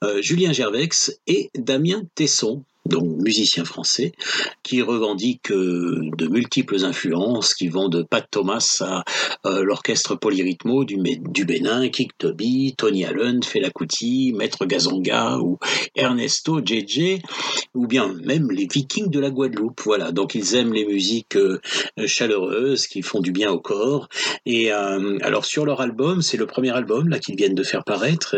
euh, 0.04 0.22
Julien 0.22 0.54
Gervex 0.54 1.20
et 1.28 1.50
Damien 1.56 2.04
Tesson, 2.16 2.64
donc 2.86 3.06
musicien 3.22 3.66
français, 3.66 4.12
qui 4.64 4.82
revendique 4.82 5.52
euh, 5.52 6.02
de 6.18 6.28
multiples 6.28 6.84
influences 6.86 7.54
qui 7.54 7.68
vont 7.68 7.90
de 7.90 8.04
Pat 8.04 8.26
Thomas 8.30 8.82
à 8.82 9.04
euh, 9.46 9.64
l'orchestre 9.64 10.16
polyrythmo 10.16 10.86
du, 10.86 11.46
Bénin, 11.46 11.90
Kick 11.90 12.18
Toby, 12.18 12.76
Tony 12.78 13.06
Allen, 13.06 13.44
Fela 13.44 13.70
Kuti, 13.70 14.34
Maître 14.34 14.66
Gazonga 14.66 15.40
ou 15.40 15.58
Ernesto 15.96 16.60
JJ, 16.64 17.22
ou 17.74 17.88
bien 17.88 18.14
même 18.24 18.52
les 18.52 18.68
Vikings 18.72 19.10
de 19.10 19.20
la 19.20 19.30
Guadeloupe. 19.30 19.82
Voilà, 19.84 20.12
donc 20.12 20.36
ils 20.36 20.56
aiment 20.56 20.74
les 20.74 20.86
musiques 20.86 21.36
euh, 21.36 21.60
chaleureuses 22.06 22.88
qui 22.88 23.02
font 23.02 23.20
du 23.20 23.32
bien 23.32 23.52
au 23.52 23.60
corps. 23.60 24.10
Et 24.46 24.72
euh, 24.72 25.18
alors 25.22 25.46
sur 25.46 25.66
leur 25.66 25.82
album, 25.82 26.22
c'est 26.22 26.38
le 26.38 26.46
premier 26.46 26.72
album 26.72 27.10
là 27.10 27.20
qu'ils 27.20 27.36
viennent 27.36 27.56
de 27.56 27.64
faire 27.64 27.84
paraître. 27.84 28.36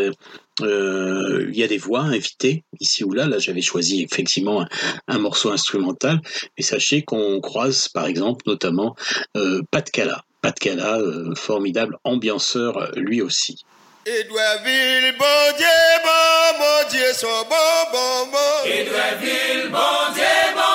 Euh, 0.60 1.46
il 1.48 1.56
y 1.56 1.62
a 1.62 1.66
des 1.66 1.78
voix 1.78 2.00
invitées 2.00 2.64
ici 2.80 3.04
ou 3.04 3.12
là. 3.12 3.26
Là, 3.26 3.38
j'avais 3.38 3.62
choisi 3.62 4.02
effectivement 4.02 4.64
un, 5.06 5.18
morceau 5.18 5.50
instrumental, 5.50 6.20
mais 6.56 6.64
sachez 6.64 7.02
qu'on 7.02 7.40
croise 7.40 7.88
par 7.88 8.06
exemple 8.06 8.42
notamment 8.46 8.96
euh, 9.36 9.62
Pat 9.70 9.90
Cala. 9.90 10.24
Pat 10.42 10.58
Cala, 10.58 10.98
euh, 10.98 11.34
formidable 11.34 11.98
ambianceur 12.04 12.78
euh, 12.78 12.90
lui 12.94 13.20
aussi. 13.20 13.64
Edouardville, 14.06 15.14
bon 15.18 15.56
Dieu, 15.58 15.66
bon, 16.04 16.58
bon, 17.50 17.90
bon, 17.92 18.30
bon. 18.32 18.70
Edouardville, 18.70 19.68
bon 19.70 20.14
Dieu, 20.14 20.54
bon. 20.54 20.67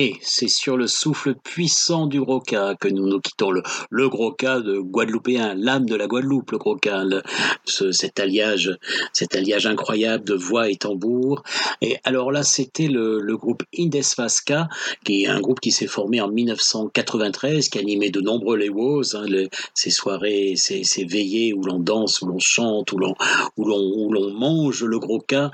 Et 0.00 0.14
c'est 0.22 0.46
sur 0.46 0.76
le 0.76 0.86
souffle 0.86 1.34
puissant 1.42 2.06
du 2.06 2.20
gros 2.20 2.38
cas 2.38 2.76
que 2.76 2.86
nous 2.86 3.08
nous 3.08 3.18
quittons. 3.18 3.50
Le, 3.50 3.64
le 3.90 4.08
gros 4.08 4.30
cas 4.30 4.60
de 4.60 4.78
Guadeloupéen, 4.78 5.54
l'âme 5.56 5.86
de 5.86 5.96
la 5.96 6.06
Guadeloupe, 6.06 6.52
le 6.52 6.58
le- 7.04 7.22
ce- 7.64 7.90
cet 7.90 8.20
alliage, 8.20 8.78
cet 9.12 9.34
alliage 9.34 9.66
incroyable 9.66 10.22
de 10.22 10.34
voix 10.34 10.70
et 10.70 10.76
tambour. 10.76 11.42
Et 11.80 11.96
alors 12.04 12.30
là, 12.30 12.44
c'était 12.44 12.86
le, 12.86 13.18
le 13.18 13.36
groupe 13.36 13.64
Indesfasca, 13.76 14.68
qui 15.04 15.24
est 15.24 15.26
un 15.26 15.40
groupe 15.40 15.58
qui 15.58 15.72
s'est 15.72 15.88
formé 15.88 16.20
en 16.20 16.28
1993, 16.28 17.68
qui 17.68 17.80
animait 17.80 18.10
de 18.10 18.20
nombreux 18.20 18.56
Lewos, 18.56 19.16
hein, 19.16 19.26
ces 19.74 19.90
soirées, 19.90 20.52
ces, 20.54 20.84
ces 20.84 21.06
veillées 21.06 21.52
où 21.54 21.62
l'on 21.64 21.80
danse, 21.80 22.22
où 22.22 22.26
l'on 22.26 22.38
chante, 22.38 22.92
où 22.92 22.98
l'on 22.98 23.16
où 23.56 23.64
l'on 24.12 24.30
mange 24.32 24.84
le 24.84 25.00
gros 25.00 25.18
cas. 25.18 25.50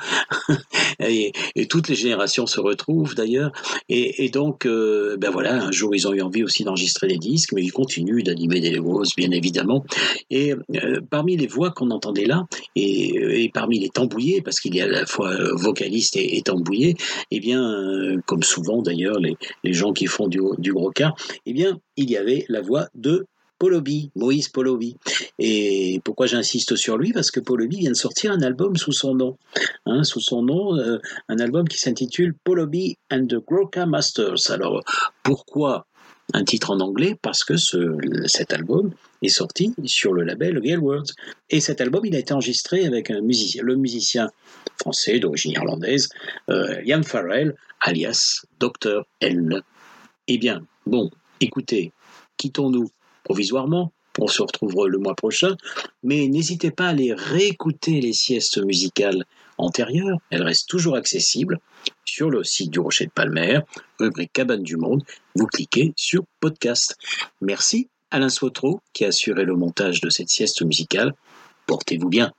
et, 1.00 1.32
et 1.56 1.66
toutes 1.66 1.88
les 1.88 1.94
générations 1.94 2.46
se 2.46 2.60
retrouvent 2.60 3.14
d'ailleurs. 3.14 3.50
Et 3.88 4.22
donc, 4.34 4.66
euh, 4.66 5.16
ben 5.16 5.30
voilà, 5.30 5.62
un 5.62 5.70
jour 5.70 5.94
ils 5.94 6.08
ont 6.08 6.12
eu 6.12 6.20
envie 6.20 6.42
aussi 6.42 6.64
d'enregistrer 6.64 7.06
des 7.06 7.18
disques, 7.18 7.52
mais 7.52 7.62
ils 7.62 7.72
continuent 7.72 8.24
d'animer 8.24 8.60
des 8.60 8.70
Lewos, 8.70 9.04
bien 9.16 9.30
évidemment. 9.30 9.84
Et 10.28 10.52
euh, 10.52 11.00
parmi 11.08 11.36
les 11.36 11.46
voix 11.46 11.70
qu'on 11.70 11.90
entendait 11.92 12.26
là, 12.26 12.44
et, 12.74 13.44
et 13.44 13.48
parmi 13.48 13.78
les 13.78 13.90
tambouillés, 13.90 14.42
parce 14.42 14.58
qu'il 14.58 14.74
y 14.74 14.80
a 14.80 14.84
à 14.84 14.88
la 14.88 15.06
fois 15.06 15.30
euh, 15.30 15.54
vocaliste 15.54 16.16
et, 16.16 16.42
tambouillé, 16.42 16.96
eh 17.30 17.38
bien, 17.38 17.62
euh, 17.62 18.20
comme 18.26 18.42
souvent 18.42 18.82
d'ailleurs 18.82 19.20
les, 19.20 19.36
les 19.62 19.72
gens 19.72 19.92
qui 19.92 20.06
font 20.06 20.26
du, 20.26 20.40
du 20.58 20.72
gros 20.72 20.90
cas, 20.90 21.12
eh 21.46 21.52
bien, 21.52 21.78
il 21.96 22.10
y 22.10 22.16
avait 22.16 22.44
la 22.48 22.60
voix 22.60 22.88
de 22.96 23.26
Polobi, 23.64 24.10
Moïse 24.14 24.50
Polobi. 24.50 24.98
Et 25.38 25.98
pourquoi 26.04 26.26
j'insiste 26.26 26.76
sur 26.76 26.98
lui? 26.98 27.14
Parce 27.14 27.30
que 27.30 27.40
Polobi 27.40 27.78
vient 27.78 27.92
de 27.92 27.96
sortir 27.96 28.30
un 28.30 28.42
album 28.42 28.76
sous 28.76 28.92
son 28.92 29.14
nom. 29.14 29.38
Hein, 29.86 30.04
sous 30.04 30.20
son 30.20 30.42
nom, 30.42 30.76
euh, 30.76 30.98
un 31.30 31.38
album 31.38 31.66
qui 31.66 31.78
s'intitule 31.78 32.34
Polobi 32.44 32.98
and 33.10 33.24
the 33.24 33.36
Groka 33.36 33.86
Masters. 33.86 34.50
Alors, 34.50 34.82
pourquoi 35.22 35.86
un 36.34 36.44
titre 36.44 36.72
en 36.72 36.80
anglais? 36.80 37.16
Parce 37.22 37.42
que 37.42 37.56
ce, 37.56 37.96
cet 38.26 38.52
album 38.52 38.92
est 39.22 39.30
sorti 39.30 39.72
sur 39.86 40.12
le 40.12 40.24
label 40.24 40.58
Real 40.58 40.80
Words. 40.80 41.14
Et 41.48 41.60
cet 41.60 41.80
album, 41.80 42.04
il 42.04 42.14
a 42.16 42.18
été 42.18 42.34
enregistré 42.34 42.84
avec 42.84 43.10
un 43.10 43.22
musicien, 43.22 43.62
le 43.62 43.76
musicien 43.76 44.28
français 44.78 45.20
d'origine 45.20 45.52
irlandaise, 45.52 46.10
euh, 46.50 46.82
Liam 46.82 47.02
Farrell, 47.02 47.54
alias 47.80 48.44
Dr. 48.60 49.06
L. 49.20 49.62
Eh 50.28 50.36
bien, 50.36 50.66
bon, 50.84 51.10
écoutez, 51.40 51.92
quittons-nous 52.36 52.90
provisoirement. 53.24 53.92
On 54.20 54.28
se 54.28 54.42
retrouvera 54.42 54.86
le 54.86 54.98
mois 54.98 55.14
prochain, 55.16 55.56
mais 56.04 56.28
n'hésitez 56.28 56.70
pas 56.70 56.86
à 56.86 56.90
aller 56.90 57.12
réécouter 57.12 58.00
les 58.00 58.12
siestes 58.12 58.58
musicales 58.58 59.24
antérieures. 59.58 60.18
Elles 60.30 60.44
restent 60.44 60.68
toujours 60.68 60.94
accessibles 60.94 61.58
sur 62.04 62.30
le 62.30 62.44
site 62.44 62.70
du 62.70 62.78
Rocher 62.78 63.06
de 63.06 63.10
Palmer, 63.10 63.60
rubrique 63.98 64.32
Cabane 64.32 64.62
du 64.62 64.76
Monde. 64.76 65.02
Vous 65.34 65.46
cliquez 65.46 65.92
sur 65.96 66.22
podcast. 66.38 66.96
Merci 67.40 67.88
Alain 68.12 68.28
Swotro 68.28 68.80
qui 68.92 69.04
a 69.04 69.08
assuré 69.08 69.44
le 69.44 69.56
montage 69.56 70.00
de 70.00 70.10
cette 70.10 70.28
sieste 70.28 70.62
musicale. 70.62 71.14
Portez-vous 71.66 72.08
bien. 72.08 72.32